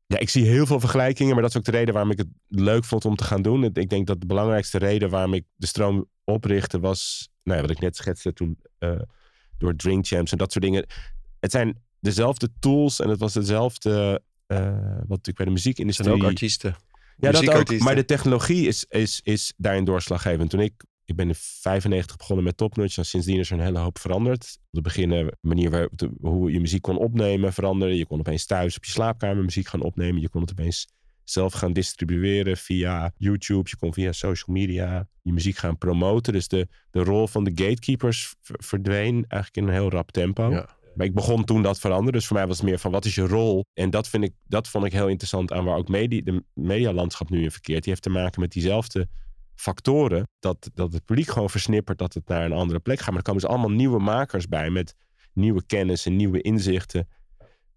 [0.07, 2.27] Ja, ik zie heel veel vergelijkingen, maar dat is ook de reden waarom ik het
[2.47, 3.63] leuk vond om te gaan doen.
[3.63, 7.75] Ik denk dat de belangrijkste reden waarom ik de stroom oprichtte was, nou ja, wat
[7.75, 8.99] ik net schetste toen uh,
[9.57, 10.85] door Drink Champs en dat soort dingen.
[11.39, 14.59] Het zijn dezelfde tools en het was hetzelfde uh,
[14.97, 16.09] wat natuurlijk bij de muziekindustrie.
[16.09, 16.75] En ook artiesten.
[17.17, 17.79] Ja, dat ook.
[17.79, 20.49] Maar de technologie is, is, is daarin doorslaggevend.
[20.49, 20.73] Toen ik
[21.07, 24.57] ik ben in 95 begonnen met Topnotch en sindsdien is er een hele hoop veranderd.
[24.59, 25.89] Op het begin de manier waar,
[26.21, 27.97] hoe je muziek kon opnemen veranderde.
[27.97, 30.21] Je kon opeens thuis op je slaapkamer muziek gaan opnemen.
[30.21, 30.87] Je kon het opeens
[31.23, 33.69] zelf gaan distribueren via YouTube.
[33.69, 36.33] Je kon via social media je muziek gaan promoten.
[36.33, 40.49] Dus de, de rol van de gatekeepers verdween eigenlijk in een heel rap tempo.
[40.49, 40.75] Ja.
[40.95, 42.13] Maar ik begon toen dat veranderen.
[42.13, 43.65] Dus voor mij was het meer van wat is je rol?
[43.73, 47.29] En dat, vind ik, dat vond ik heel interessant aan waar ook media, de medialandschap
[47.29, 47.83] nu in verkeert.
[47.83, 49.07] Die heeft te maken met diezelfde
[49.57, 53.07] factoren dat, dat het publiek gewoon versnippert, dat het naar een andere plek gaat.
[53.07, 54.95] Maar er komen dus allemaal nieuwe makers bij met
[55.33, 57.07] nieuwe kennis en nieuwe inzichten.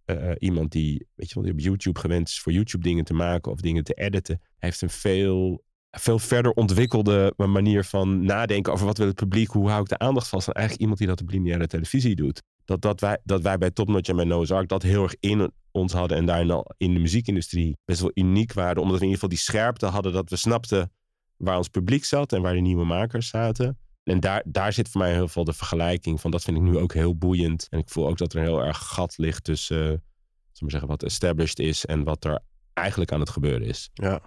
[0.07, 3.15] Uh, iemand die, weet je wel, die op YouTube gewend is voor YouTube dingen te
[3.15, 8.87] maken of dingen te editen, heeft een veel, veel verder ontwikkelde manier van nadenken over
[8.87, 10.47] wat wil het publiek, hoe hou ik de aandacht vast.
[10.47, 12.43] Dan eigenlijk iemand die dat op lineaire televisie doet.
[12.65, 15.93] Dat, dat, wij, dat wij bij Topnotch en bij Ark dat heel erg in ons
[15.93, 18.83] hadden en daarin al in de muziekindustrie best wel uniek waren.
[18.83, 20.93] Omdat we in ieder geval die scherpte hadden dat we snapten
[21.41, 23.79] waar ons publiek zat en waar de nieuwe makers zaten.
[24.03, 26.31] En daar, daar zit voor mij heel veel de vergelijking van.
[26.31, 27.67] Dat vind ik nu ook heel boeiend.
[27.71, 30.89] En ik voel ook dat er een heel erg gat ligt tussen, uh, maar zeggen,
[30.89, 32.41] wat established is en wat er
[32.73, 33.91] eigenlijk aan het gebeuren is.
[33.93, 34.21] Ja.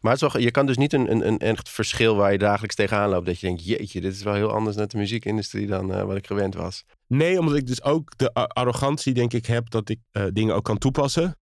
[0.00, 2.38] Maar het is wel, je kan dus niet een, een, een echt verschil waar je
[2.38, 3.26] dagelijks tegenaan loopt.
[3.26, 6.16] Dat je denkt, jeetje, dit is wel heel anders net de muziekindustrie dan uh, wat
[6.16, 6.84] ik gewend was.
[7.06, 10.64] Nee, omdat ik dus ook de arrogantie, denk ik, heb dat ik uh, dingen ook
[10.64, 11.36] kan toepassen.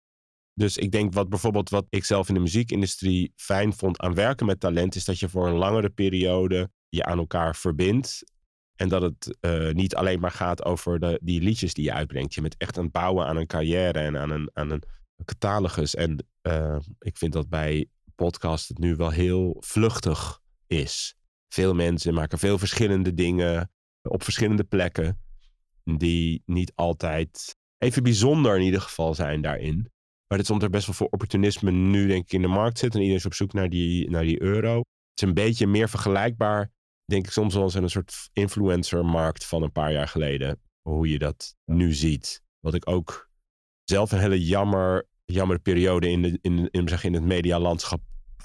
[0.59, 4.47] Dus ik denk wat bijvoorbeeld wat ik zelf in de muziekindustrie fijn vond aan werken
[4.47, 8.25] met talent, is dat je voor een langere periode je aan elkaar verbindt.
[8.77, 12.35] En dat het uh, niet alleen maar gaat over de, die liedjes die je uitbrengt.
[12.35, 14.83] Je bent echt aan het bouwen aan een carrière en aan een, aan een
[15.25, 15.95] catalogus.
[15.95, 21.15] En uh, ik vind dat bij podcast het nu wel heel vluchtig is.
[21.49, 23.71] Veel mensen maken veel verschillende dingen
[24.03, 25.21] op verschillende plekken.
[25.85, 29.91] Die niet altijd even bijzonder in ieder geval zijn daarin.
[30.29, 32.95] Maar is omdat er best wel veel opportunisme nu denk ik in de markt zit.
[32.95, 34.77] En iedereen is op zoek naar die, naar die euro.
[34.77, 36.71] Het is een beetje meer vergelijkbaar,
[37.05, 40.61] denk ik soms wel eens in een soort influencermarkt van een paar jaar geleden.
[40.83, 42.43] Hoe je dat nu ziet.
[42.61, 43.31] Wat ik ook
[43.85, 48.01] zelf een hele jammer, jammer periode in, de, in, in, zeg, in het medialandschap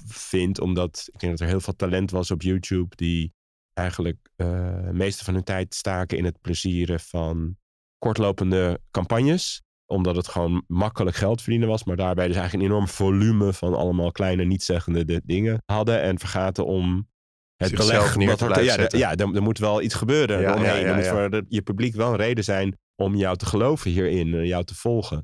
[0.06, 0.60] vind.
[0.60, 3.32] Omdat ik denk dat er heel veel talent was op YouTube die
[3.72, 7.56] eigenlijk uh, meeste van hun tijd staken in het plezieren van
[7.98, 9.62] kortlopende campagnes
[9.92, 11.84] omdat het gewoon makkelijk geld verdienen was.
[11.84, 16.00] Maar daarbij dus eigenlijk een enorm volume van allemaal kleine, nietszeggende dingen hadden.
[16.02, 17.08] En vergaten om
[17.56, 18.16] het beleg...
[18.16, 18.44] neer te
[18.82, 20.40] er- ja, er, er moet wel iets gebeuren.
[20.40, 20.66] Ja, omheen.
[20.66, 23.46] ja, ja, er moet voor de- je publiek wel een reden zijn om jou te
[23.46, 24.34] geloven hierin.
[24.34, 25.18] En jou te volgen.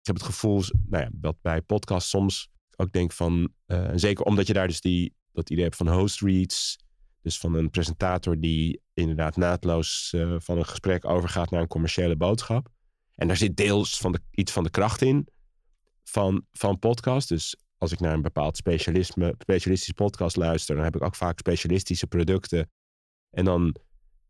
[0.00, 3.52] Ik heb het gevoel, nou ja, dat bij podcasts soms ook denk van...
[3.66, 6.82] eh, zeker omdat je daar dus die, dat idee hebt van host reads...
[7.22, 12.16] Dus van een presentator die inderdaad naadloos eh, van een gesprek overgaat naar een commerciële
[12.16, 12.68] boodschap.
[13.14, 15.28] En daar zit deels van iets van de kracht in
[16.02, 17.28] van, van podcast.
[17.28, 21.38] Dus als ik naar een bepaald specialisme, specialistisch podcast luister, dan heb ik ook vaak
[21.38, 22.70] specialistische producten.
[23.30, 23.76] En dan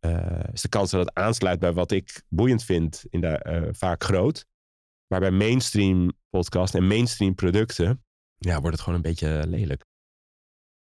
[0.01, 3.69] eh, is de kans dat het aansluit bij wat ik boeiend vind in de, eh,
[3.71, 4.47] vaak groot.
[5.07, 8.05] Maar bij mainstream podcast en mainstream producten,
[8.37, 9.85] ja, wordt het gewoon een beetje lelijk.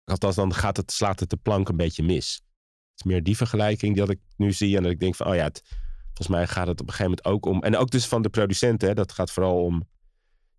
[0.05, 2.35] Althans, dan gaat het, slaat het de plank een beetje mis.
[2.35, 5.35] Het is meer die vergelijking dat ik nu zie en dat ik denk van, oh
[5.35, 5.63] ja, het,
[6.17, 8.29] volgens mij gaat het op een gegeven moment ook om, en ook dus van de
[8.29, 9.83] producenten, hè, dat gaat vooral om,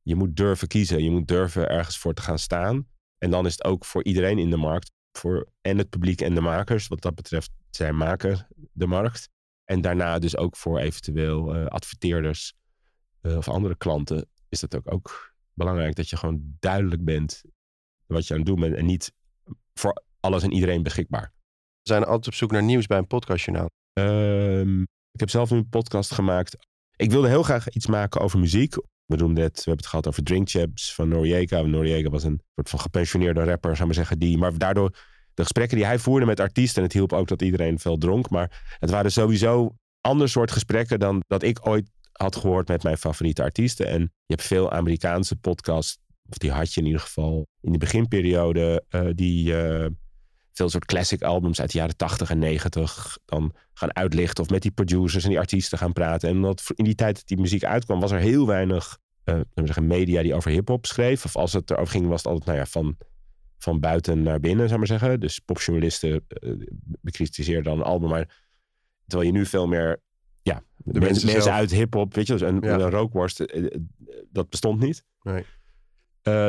[0.08, 1.04] je moet durven kiezen.
[1.04, 2.88] Je moet durven ergens voor te gaan staan.
[3.18, 6.36] En dan is het ook voor iedereen in de markt, voor en het publiek en
[6.36, 9.30] de makers, wat dat betreft, zij maken de markt.
[9.66, 12.54] En daarna dus ook voor eventueel eh, adverteerders
[13.22, 17.42] eh, of andere klanten, is het ook, ook belangrijk dat je gewoon duidelijk bent
[18.06, 19.14] wat je aan het doen bent en niet
[19.74, 21.34] voor alles en iedereen beschikbaar.
[21.82, 23.70] We zijn altijd op zoek naar nieuws bij een podcastjournaal.
[23.94, 24.84] Ehm,
[25.18, 26.58] ik heb zelf nu een podcast gemaakt.
[26.96, 28.76] Ik wilde heel graag iets maken over muziek.
[29.06, 31.62] We doen dit, we hebben het gehad over Drink Champs van Noriega.
[31.62, 34.20] Noriega was een soort van gepensioneerde rapper, zou maar zeggen.
[34.20, 34.90] Die, maar daardoor,
[35.34, 38.30] de gesprekken die hij voerde met artiesten, en het hielp ook dat iedereen veel dronk.
[38.30, 42.98] Maar het waren sowieso ander soort gesprekken dan dat ik ooit had gehoord met mijn
[42.98, 43.88] favoriete artiesten.
[43.88, 45.98] En je hebt veel Amerikaanse podcasts,
[46.30, 49.90] of die had je in ieder geval in de beginperiode, eh, die eh,
[50.58, 54.44] veel soort classic albums uit de jaren 80 en 90 dan gaan uitlichten.
[54.44, 56.30] Of met die producers en die artiesten gaan praten.
[56.30, 58.98] En omdat in die tijd dat die muziek uitkwam, was er heel weinig
[59.36, 61.26] we zeggen, media die over hip-hop schreef.
[61.26, 62.98] Of als het erover ging, was het altijd nou ja, van,
[63.58, 65.20] van buiten naar binnen, zou maar zeggen.
[65.20, 66.52] Dus popjournalisten eh
[67.02, 68.10] bekritiseerden dan een album.
[68.10, 68.46] Maar
[69.08, 70.02] terwijl je nu veel meer.
[70.42, 72.74] Ja, mensen, mensen uit hip-hop, weet je, dus een, Ja.
[72.80, 73.78] een rookworst, eh,
[74.30, 75.04] dat bestond niet.
[75.22, 75.46] Nee.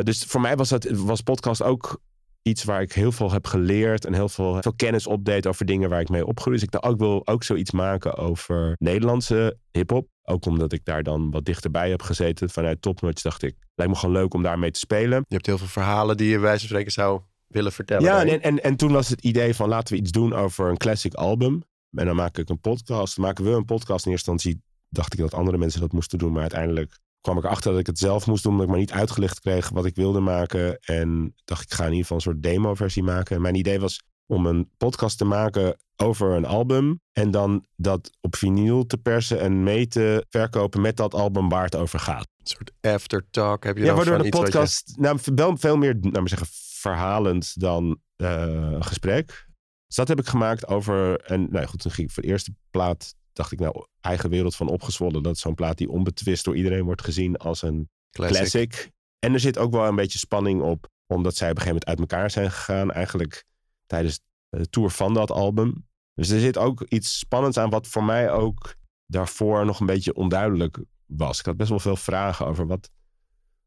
[0.03, 2.03] Dus voor mij was, dat, was podcast ook
[2.49, 5.91] iets waar ik heel veel heb geleerd en heel veel, veel kennis opdeed over dingen
[5.91, 6.61] waar ik mee opgroeide.
[6.61, 10.09] Dus ik dacht, ook, wil ook zoiets maken over Nederlandse hip-hop.
[10.23, 13.99] Ook omdat ik daar dan wat dichterbij heb gezeten vanuit Topnotch, dacht ik, lijkt me
[13.99, 15.25] gewoon leuk om daarmee te spelen.
[15.29, 18.05] Je hebt heel veel verhalen die je wijze van spreken zou willen vertellen.
[18.05, 20.77] Ja, en, en, en toen was het idee van laten we iets doen over een
[20.77, 21.63] classic album.
[21.91, 23.17] En dan maak ik een podcast.
[23.17, 24.07] Dan maken we een podcast.
[24.07, 26.33] In eerste instantie dacht ik dat andere mensen dat moesten doen.
[26.33, 28.53] Maar uiteindelijk kwam ik erachter dat ik het zelf moest doen.
[28.53, 30.79] Omdat ik maar niet uitgelicht kreeg wat ik wilde maken.
[30.79, 33.37] En dacht ik ga in ieder geval een soort demo versie maken.
[33.37, 37.01] En mijn idee was om een podcast te maken over een album.
[37.13, 41.65] En dan dat op vinyl te persen en mee te verkopen met dat album waar
[41.65, 42.27] het over gaat.
[42.39, 45.97] Een soort aftertalk heb je Ja, dan waardoor de je- podcast nou, wel veel meer,
[46.01, 46.49] nou maar zeggen,
[46.81, 48.43] verhalend dan eh,
[48.73, 49.47] een gesprek.
[49.87, 52.29] Dus dat heb ik gemaakt over, en nou ja, goed, toen ging ik voor de
[52.29, 55.23] eerste plaat, dacht ik nou, Eigen Wereld van Opgezwollen.
[55.23, 58.37] Dat is zo'n plaat die onbetwist door iedereen wordt gezien als een Classic.
[58.37, 58.91] classic.
[59.19, 61.87] En er zit ook wel een beetje spanning op, omdat zij op een gegeven moment
[61.87, 63.45] uit elkaar zijn gegaan, eigenlijk
[63.87, 65.87] tijdens de tour van dat album.
[66.15, 68.75] Dus er zit ook iets spannends aan, wat voor mij ook
[69.07, 71.39] daarvoor nog een beetje onduidelijk was.
[71.39, 72.91] Ik had best wel veel vragen over wat,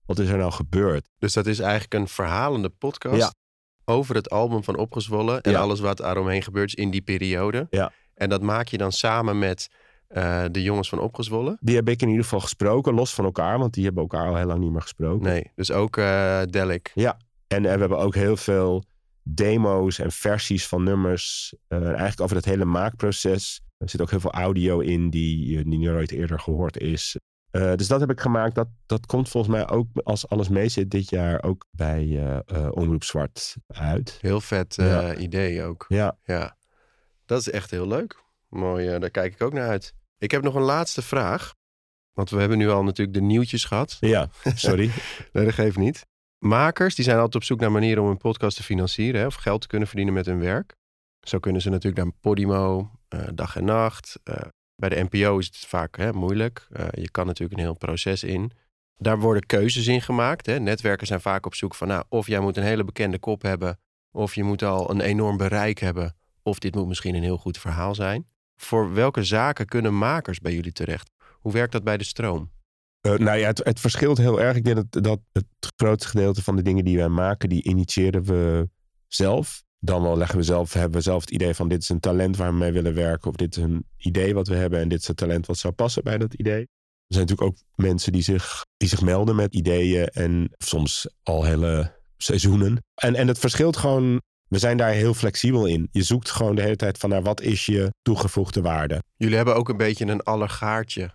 [0.05, 1.09] wat is er nou gebeurd.
[1.17, 3.33] Dus dat is eigenlijk een verhalende podcast Ja.
[3.85, 5.59] over het album van Opgezwollen en Ja.
[5.59, 7.67] alles wat daaromheen gebeurt is in die periode.
[7.69, 7.91] Ja.
[8.21, 9.69] En dat maak je dan samen met
[10.07, 11.57] eh, de jongens van Opgezwollen.
[11.61, 14.35] Die heb ik in ieder geval gesproken, los van elkaar, want die hebben elkaar al
[14.35, 15.27] heel lang niet meer gesproken.
[15.27, 16.91] Nee, dus ook eh Delic.
[17.47, 18.83] En eh, we hebben ook heel veel
[19.23, 21.53] demo's en versies van nummers.
[21.67, 23.61] eigenlijk over dat hele maakproces.
[23.77, 27.17] Er zit ook heel veel audio in die, die nooit eerder gehoord is.
[27.51, 28.55] Dus dat heb ik gemaakt.
[28.55, 32.21] Dat, dat komt volgens mij ook, als alles mee zit, dit jaar ook bij
[32.71, 34.17] Omroep Zwart uit.
[34.21, 35.15] Heel vet Ja.
[35.15, 35.85] idee ook.
[35.87, 36.55] Ja, Ja,
[37.31, 38.23] dat is echt heel leuk.
[38.49, 39.93] Mooi, eh, daar kijk ik ook naar uit.
[40.17, 41.53] Ik heb nog een laatste vraag.
[42.13, 43.97] Want we hebben nu al natuurlijk de nieuwtjes gehad.
[43.99, 44.91] ja sorry.
[45.31, 46.05] Nee, dat geeft niet.
[46.37, 49.21] Makers die zijn altijd op zoek naar manieren om hun podcast te financieren.
[49.21, 50.75] Hè, of geld te kunnen verdienen met hun werk.
[51.19, 54.41] Zo kunnen ze natuurlijk naar Podimo, eh, Dag en Nacht, eh,
[54.75, 56.67] Bij de NPO is het vaak hè, moeilijk.
[56.71, 58.51] Uh, je kan natuurlijk een heel proces in.
[58.95, 60.45] Daar worden keuzes in gemaakt.
[60.45, 60.59] Hè.
[60.59, 63.79] Netwerken zijn vaak op zoek van, nou, of jij moet een hele bekende kop hebben,
[64.11, 67.57] of je moet al een enorm bereik hebben, of dit moet misschien een heel goed
[67.57, 68.27] verhaal zijn.
[68.55, 71.09] Voor welke zaken kunnen makers bij jullie terecht?
[71.39, 72.51] Hoe werkt dat bij de stroom?
[73.01, 74.55] Uh, nou ja, het, het, verschilt heel erg.
[74.55, 78.23] Ik denk dat, dat het grootste gedeelte van de dingen die wij maken, die initiëren
[78.23, 78.69] we
[79.07, 79.63] zelf.
[79.79, 82.37] Dan wel leggen we zelf, hebben we zelf het idee van dit is een talent
[82.37, 83.29] waar we mee willen werken.
[83.29, 85.73] Of dit is een idee wat we hebben en dit is een talent wat zou
[85.73, 86.61] passen bij dat idee.
[86.61, 91.43] Er zijn natuurlijk ook mensen die zich, die zich melden met ideeën en soms al
[91.43, 92.83] hele seizoenen.
[92.95, 94.21] En, en het verschilt gewoon
[94.51, 95.87] we zijn daar heel flexibel in.
[95.91, 99.03] Je zoekt gewoon de hele tijd van naar wat is je toegevoegde waarde.
[99.15, 101.11] Jullie hebben ook een beetje een allergaartje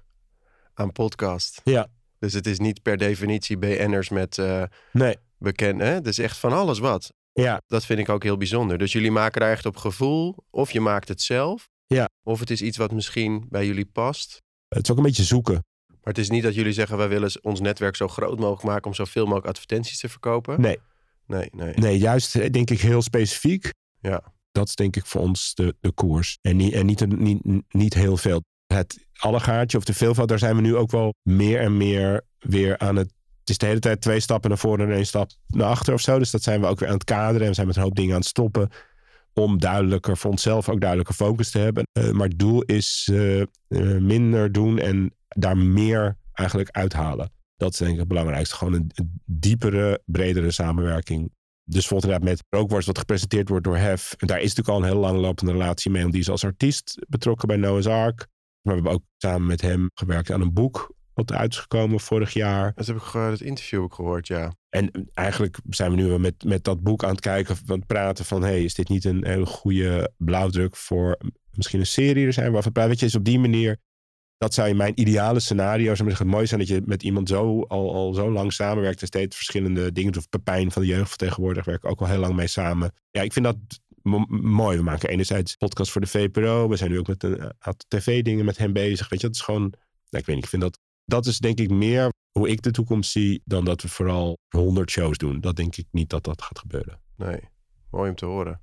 [0.74, 1.60] aan podcast.
[1.64, 1.88] Ja.
[2.18, 4.62] Dus het is niet per definitie BN'ers met uh,
[4.92, 5.16] nee.
[5.38, 5.80] bekend.
[5.80, 7.12] Het is echt van alles wat.
[7.32, 7.60] Ja.
[7.66, 8.78] Dat vind ik ook heel bijzonder.
[8.78, 10.36] Dus jullie maken daar echt op gevoel.
[10.50, 11.68] Of je maakt het zelf.
[11.86, 12.08] Ja.
[12.22, 14.42] Of het is iets wat misschien bij jullie past.
[14.68, 15.64] Het is ook een beetje zoeken.
[15.86, 16.96] Maar het is niet dat jullie zeggen...
[16.96, 18.86] wij willen ons netwerk zo groot mogelijk maken...
[18.86, 20.60] om zoveel mogelijk advertenties te verkopen.
[20.60, 20.78] Nee.
[21.26, 21.74] Nee, nee.
[21.74, 23.72] Nee, juist eh, denk ik heel specifiek.
[24.00, 24.22] Ja.
[24.52, 26.38] Dat is denk ik voor ons de, de koers.
[26.42, 28.42] En, niet, en niet, niet, niet heel veel.
[28.66, 32.78] Het allegaartje of de veelvoud, daar zijn we nu ook wel meer en meer weer
[32.78, 33.14] aan het
[33.46, 36.00] het is de hele tijd twee stappen naar voren en één stap naar achter of
[36.00, 36.18] zo.
[36.18, 37.40] Dus dat zijn we ook weer aan het kaderen.
[37.40, 38.68] En we zijn met een hoop dingen aan het stoppen.
[39.32, 41.86] Om duidelijker voor onszelf ook duidelijker focus te hebben.
[41.98, 43.46] Uh, maar het doel is uh, uh,
[44.00, 47.30] minder doen en daar meer eigenlijk uithalen.
[47.56, 48.56] Dat is denk ik het belangrijkste.
[48.56, 51.30] Gewoon een, een diepere, bredere samenwerking.
[51.64, 54.14] Dus bijvoorbeeld met Rookworst, wat gepresenteerd wordt door Hef.
[54.18, 56.00] En daar is natuurlijk al een heel langlopende relatie mee.
[56.00, 58.26] Want die is als artiest betrokken bij Noah's Ark.
[58.62, 60.94] Maar we hebben ook samen met hem gewerkt aan een boek.
[61.14, 62.72] Wat uit is gekomen vorig jaar.
[62.74, 64.52] Dat heb ik het interview ook gehoord, ja.
[64.68, 68.24] En eigenlijk zijn we nu met, met dat boek aan het kijken, aan het praten
[68.24, 68.42] van...
[68.42, 71.18] hey, is dit niet een hele goede blauwdruk voor
[71.50, 72.90] misschien een serie er zijn waarvan praten?
[72.90, 73.78] Weet je, is op die manier
[74.38, 77.62] dat zou in mijn ideale scenario zou het mooi zijn dat je met iemand zo
[77.62, 80.16] al, al zo lang samenwerkt en steeds verschillende dingen.
[80.16, 82.92] Of Pepijn van de jeugdvertegenwoordiger werken ook al heel lang mee samen.
[83.10, 83.56] Ja, ik vind dat
[84.28, 84.76] mooi.
[84.76, 86.68] We maken enerzijds podcast voor de VPRO.
[86.68, 89.08] We zijn nu ook met een aantal tv-dingen met hem bezig.
[89.08, 89.74] Weet je, dat is gewoon, nou,
[90.10, 93.10] ik weet niet, ik vind dat, dat is denk ik meer hoe ik de toekomst
[93.10, 95.40] zie dan dat we vooral 100 shows doen.
[95.40, 97.00] Dat denk ik niet dat dat gaat gebeuren.
[97.16, 97.40] Nee,
[97.90, 98.60] mooi om te horen.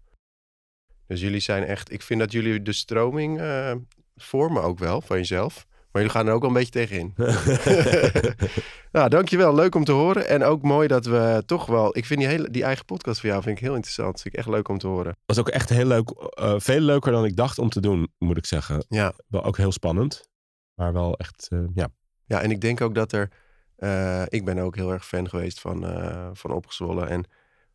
[1.08, 3.76] Dus jullie zijn echt, ik vind dat jullie de stroming uh,
[4.16, 5.66] vormen ook wel van jezelf.
[5.94, 7.14] Maar jullie gaan er ook wel een beetje tegenin.
[8.98, 9.56] nou, dankjewel.
[9.56, 10.28] Leuk om te horen.
[10.28, 11.98] En ook mooi dat we toch wel...
[11.98, 14.22] Ik vind die, hele, die eigen podcast van jou vind ik heel interessant.
[14.22, 15.16] Vind ik echt leuk om te horen.
[15.26, 16.14] was ook echt heel leuk.
[16.40, 18.86] Uh, veel leuker dan ik dacht om te doen, moet ik zeggen.
[18.90, 19.14] Ja.
[19.28, 20.30] Wel ook heel spannend.
[20.76, 21.88] Maar wel echt, uh, ja.
[22.26, 23.32] Ja, en ik denk ook dat er...
[23.78, 25.86] Uh, ik ben ook heel erg fan geweest van,
[26.34, 27.10] van Opgezwollen.
[27.10, 27.26] En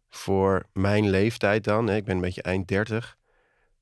[0.09, 1.87] voor mijn leeftijd dan...
[1.87, 3.17] Hè, ik ben een beetje eind 30...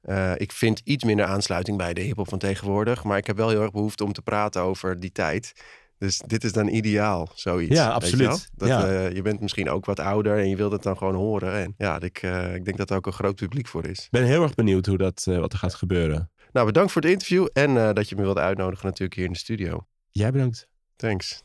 [0.07, 3.05] Uh, ik vind iets minder aansluiting bij de hip-hop van tegenwoordig.
[3.05, 5.53] Maar ik heb wel heel erg behoefte om te praten over die tijd.
[5.99, 7.77] Dus dit is dan ideaal, zoiets.
[7.77, 8.41] Ja, absoluut.
[8.41, 8.91] Je, dat, ja.
[8.91, 11.53] Uh, je bent misschien ook wat ouder en je wilt het dan gewoon horen.
[11.53, 13.99] En ja, ik, uh, ik denk dat er ook een groot publiek voor is.
[13.99, 16.31] Ik ben heel erg benieuwd hoe dat, wat er gaat gebeuren.
[16.53, 19.39] Nou, bedankt voor het interview en dat je me wilde uitnodigen natuurlijk hier in de
[19.39, 19.87] studio.
[20.11, 20.69] Jij bedankt.
[20.97, 21.43] Thanks.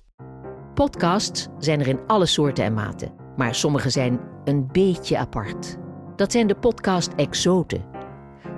[0.74, 3.14] Podcasts zijn er in alle soorten en maten.
[3.36, 5.78] Maar sommige zijn een beetje apart.
[6.16, 7.91] Dat zijn de podcast-exoten.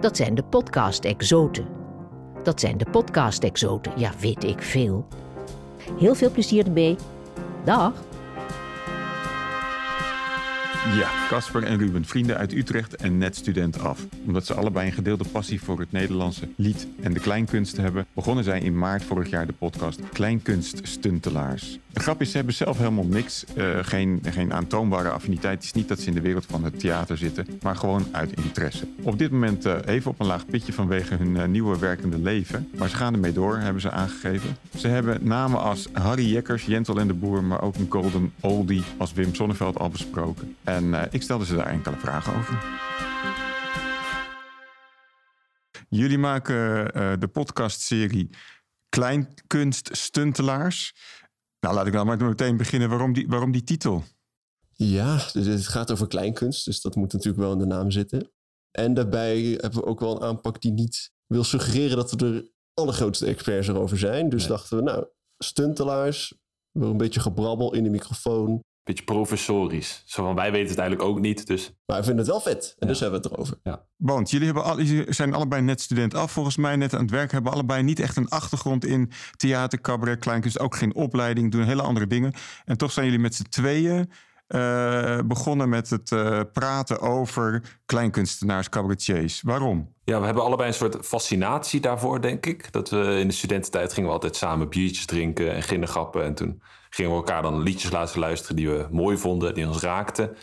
[0.04, 1.66] Dat zijn de podcast-exoten.
[2.44, 3.92] Dat zijn de podcast-exoten.
[3.96, 5.08] Ja, weet ik veel.
[6.00, 6.96] Heel veel plezier ermee.
[7.64, 7.94] Dag.
[10.92, 14.06] Ja, Casper en Ruben, vrienden uit Utrecht en net student af.
[14.26, 18.44] Omdat ze allebei een gedeelde passie voor het Nederlandse lied en de kleinkunst hebben, begonnen
[18.44, 21.80] zij in maart vorig jaar de podcast Kleinkunst Stuntelaars.
[21.94, 23.46] De grap is, ze hebben zelf helemaal niks.
[23.56, 25.56] Uh, geen, geen aantoonbare affiniteit.
[25.56, 28.32] Het is niet dat ze in de wereld van het theater zitten, maar gewoon uit
[28.36, 28.88] interesse.
[29.02, 32.70] Op dit moment uh, even op een laag pitje vanwege hun uh, nieuwe werkende leven.
[32.78, 34.58] Maar ze gaan ermee door, hebben ze aangegeven.
[34.78, 38.84] Ze hebben namen als Harry Jekkers, Jentel en de Boer, maar ook een golden oldie
[38.98, 40.56] als Wim Sonneveld al besproken.
[40.74, 42.82] En uh, ik stelde ze daar enkele vragen over.
[45.90, 48.30] Jullie maken uh, de podcastserie
[48.90, 50.96] Kleinkunst Stuntelaars.
[51.60, 52.90] Nou, laat ik dan maar meteen beginnen.
[52.90, 54.04] Waarom die, waarom die titel?
[54.74, 58.32] Ja, dus het gaat over kleinkunst, dus dat moet natuurlijk wel in de naam zitten.
[58.72, 62.52] En daarbij hebben we ook wel een aanpak die niet wil suggereren dat we de
[62.74, 64.30] allergrootste experts erover zijn.
[64.30, 64.50] Dus nee.
[64.50, 65.06] dachten we, nou,
[65.38, 66.34] stuntelaars,
[66.72, 70.04] een beetje gebrabbel in de microfoon beetje professorisch.
[70.06, 71.74] Zo van, wij weten het eigenlijk ook niet, dus...
[71.86, 72.88] Maar we vinden het wel vet, en ja.
[72.88, 73.60] dus hebben we het erover.
[73.64, 73.86] Ja.
[73.96, 77.12] Want jullie, hebben al, jullie zijn allebei net student af, volgens mij net aan het
[77.12, 77.32] werk...
[77.32, 80.60] hebben allebei niet echt een achtergrond in theater, cabaret, kleinkunst...
[80.60, 82.34] ook geen opleiding, doen hele andere dingen.
[82.66, 84.10] En toch zijn jullie met z'n tweeën...
[84.48, 89.42] eh, begonnen met het eh, praten over kleinkunstenaars, cabaretiers.
[89.42, 89.94] Waarom?
[90.04, 92.72] Ja, we hebben allebei een soort fascinatie daarvoor, denk ik.
[92.72, 96.24] Dat we in de studententijd gingen we altijd samen biertjes drinken en ginnegappen.
[96.24, 96.62] En toen
[96.94, 100.36] gingen we elkaar dan liedjes laten luisteren die we mooi vonden, die ons raakten.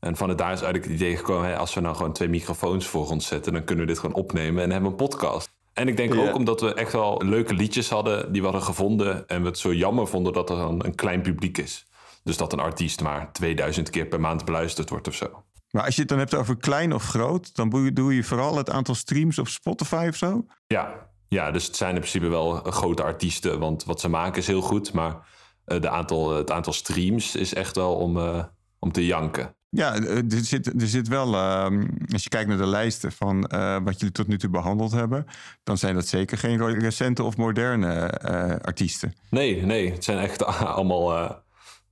[0.00, 2.28] En van het daar is eigenlijk het idee gekomen, hè, als we nou gewoon twee
[2.28, 5.50] microfoons voor ons zetten, dan kunnen we dit gewoon opnemen en hebben een podcast.
[5.72, 9.28] En ik denk ook omdat we echt wel leuke liedjes hadden die we hadden gevonden.
[9.28, 11.86] En we het zo jammer vonden dat er dan een klein publiek is.
[12.22, 15.42] Dus dat een artiest maar 2000 keer per maand beluisterd wordt of zo.
[15.70, 18.24] Maar als je het dan hebt over klein of groot, dan doe je, doe je
[18.24, 20.44] vooral het aantal streams op Spotify of zo?
[20.66, 23.58] Ja, ja, dus het zijn in principe wel grote artiesten.
[23.58, 24.92] Want wat ze maken is heel goed.
[24.92, 25.26] Maar
[25.64, 28.44] de aantal, het aantal streams is echt wel om, eh,
[28.78, 29.54] om te janken.
[29.74, 33.46] Ja, eh, er zit, er zit wel, ehm, als je kijkt naar de lijsten van
[33.46, 35.26] eh, wat jullie tot nu toe behandeld hebben,
[35.62, 39.14] dan zijn dat zeker geen recente of moderne eh, artiesten.
[39.30, 40.44] Nee, nee, het zijn echt
[40.76, 41.30] allemaal eh,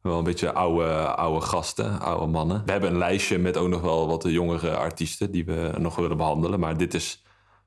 [0.03, 2.63] wel een beetje oude, oude gasten, oude mannen.
[2.65, 6.17] We hebben een lijstje met ook nog wel wat jongere artiesten die we nog willen
[6.17, 6.61] behandelen.
[6.61, 7.25] Maar dit is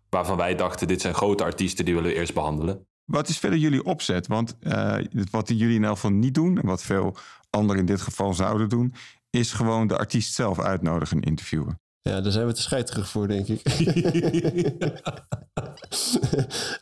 [0.09, 2.87] waarvan wij dachten, dit zijn grote artiesten, die willen we eerst behandelen.
[3.05, 4.27] Wat is verder jullie opzet?
[4.27, 4.97] Want eh,
[5.31, 7.15] wat jullie in elk geval niet doen, en wat veel
[7.49, 8.93] anderen in dit geval zouden doen,
[9.29, 11.79] is gewoon de artiest zelf uitnodigen en interviewen.
[12.01, 13.63] Ja, daar zijn we te scheiterig voor, denk ik.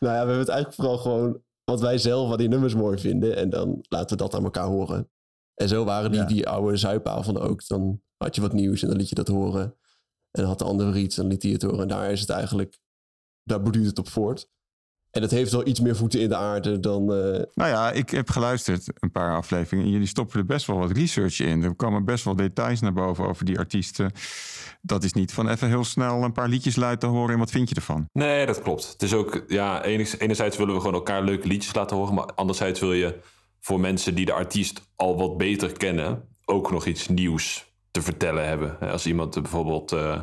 [0.00, 3.36] we hebben het eigenlijk vooral gewoon wat wij zelf van die nummers mooi vinden.
[3.36, 5.10] En dan laten we dat aan elkaar horen.
[5.54, 6.26] En zo waren die, Ja.
[6.26, 7.66] die oude zuipavonden ook.
[7.66, 9.62] Dan had je wat nieuws en dan liet je dat horen.
[10.30, 11.80] En dan had de andere iets en dan liet hij het horen.
[11.80, 12.78] En daar is het eigenlijk,
[13.42, 14.48] daar borduurt het op voort.
[15.14, 17.12] En het heeft wel iets meer voeten in de aarde dan...
[17.12, 20.78] eh, Nou ja, ik heb geluisterd een paar afleveringen en jullie stoppen er best wel
[20.78, 21.62] wat research in.
[21.62, 24.12] Er kwamen best wel details naar boven over die artiesten.
[24.82, 27.68] Dat is niet van even heel snel een paar liedjes laten horen en wat vind
[27.68, 28.08] je ervan?
[28.12, 28.88] Nee, dat klopt.
[28.92, 32.14] Het is ook, ja, enerzijds, willen we gewoon elkaar leuke liedjes laten horen.
[32.14, 33.18] Maar anderzijds wil je
[33.60, 38.46] voor mensen die de artiest al wat beter kennen, ook nog iets nieuws te vertellen
[38.46, 38.80] hebben.
[38.80, 40.20] Als iemand bijvoorbeeld, eh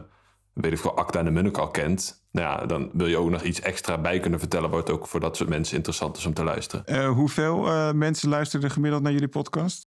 [0.54, 3.30] weet ik veel, Acta en de Munnik al kent, nou ja, dan wil je ook
[3.30, 6.34] nog iets extra bij kunnen vertellen, wat ook voor dat soort mensen interessant is om
[6.34, 6.86] te luisteren.
[6.86, 9.89] Eh, hoeveel eh, mensen luisteren er gemiddeld naar jullie podcast?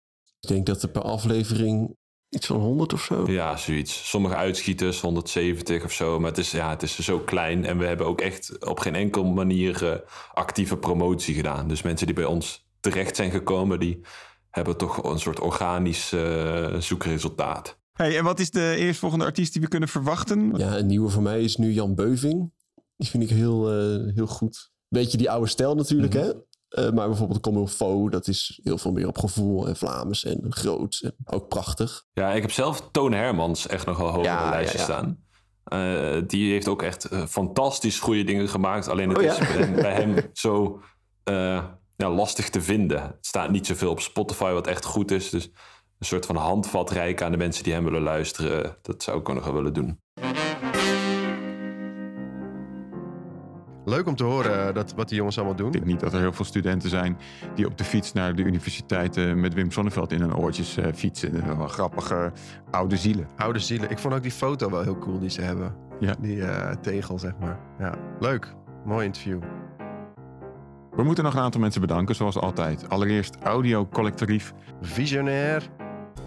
[0.41, 1.97] ik denk dat er per aflevering
[2.29, 3.25] iets van 100 of zo...
[3.27, 4.09] Ja, zoiets.
[4.09, 6.19] Sommige uitschieters, 170 of zo.
[6.19, 7.65] Maar het is, ja, het is zo klein.
[7.65, 9.99] En we hebben ook echt op geen enkele manier eh,
[10.33, 11.69] actieve promotie gedaan.
[11.69, 14.01] Dus mensen die bij ons terecht zijn gekomen, die
[14.51, 17.81] hebben toch een soort organisch eh, zoekresultaat.
[17.93, 20.53] Hey, en wat is de eerstvolgende artiest die we kunnen verwachten?
[20.57, 22.53] Ja, een nieuwe voor mij is nu Jan Beuving.
[22.97, 24.71] Die vind ik heel, eh, heel goed.
[24.89, 26.33] Beetje die oude stijl natuurlijk, hè?
[26.69, 31.01] Eh, maar bijvoorbeeld Comme dat is heel veel meer op gevoel en Vlaams en groot.
[31.03, 32.05] En ook prachtig.
[32.13, 34.85] Ja, ik heb zelf Toon Hermans echt nog wel hoog Ja, op het lijstje ja,
[34.85, 34.91] ja.
[34.91, 35.25] staan.
[35.65, 38.89] Eh, die heeft ook echt fantastisch goede dingen gemaakt.
[38.89, 40.83] Alleen het Oh, is bij, bij hem zo
[41.25, 41.65] eh,
[41.97, 43.03] ja, lastig te vinden.
[43.03, 45.31] Het staat niet zoveel op Spotify, wat echt goed is.
[45.31, 45.51] Dus
[46.03, 48.77] een soort van handvat reiken aan de mensen die hem willen luisteren.
[48.83, 50.01] Dat zou ik ook nog wel willen doen.
[53.85, 55.67] Leuk om te horen eh, dat, wat die jongens allemaal doen.
[55.67, 57.19] Ik denk niet dat er heel veel studenten zijn
[57.55, 60.93] die op de fiets naar de universiteit eh, met Wim Sonneveld in hun oortjes eh,
[60.95, 61.57] fietsen.
[61.59, 62.33] Wel grappige
[62.71, 63.29] oude zielen.
[63.37, 63.91] Oude zielen.
[63.91, 65.75] Ik vond ook die foto wel heel cool die ze hebben.
[66.01, 66.15] Ja.
[66.21, 67.59] Die eh, tegel, zeg maar.
[67.79, 68.55] Ja, leuk.
[68.85, 69.39] Mooi interview.
[70.97, 72.89] We moeten nog een aantal mensen bedanken, zoals altijd.
[72.89, 75.71] Allereerst Audio Collectorief, Visionair.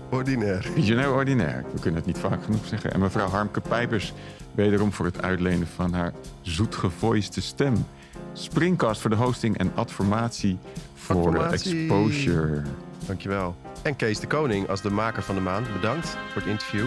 [0.09, 0.63] Ordinair.
[0.73, 1.65] Visionair Ordinair.
[1.73, 2.93] We kunnen het niet vaak genoeg zeggen.
[2.93, 4.13] En mevrouw Harmke Pijpers,
[4.55, 7.85] wederom voor het uitlenen van haar zoetgevoiste stem.
[8.33, 10.57] Springcast voor de hosting en adformatie
[10.95, 11.79] voor Adformatie.
[11.79, 12.61] exposure.
[13.05, 13.55] Dankjewel.
[13.81, 15.73] En Kees de Koning als de maker van de maand.
[15.73, 16.85] Bedankt voor het interview.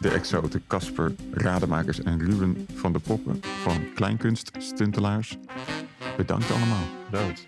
[0.00, 5.36] De exoten Casper, Rademakers en Ruben van de Poppen van Kleinkunst Stuntelaars.
[6.16, 6.84] Bedankt allemaal.
[7.10, 7.46] Bedankt.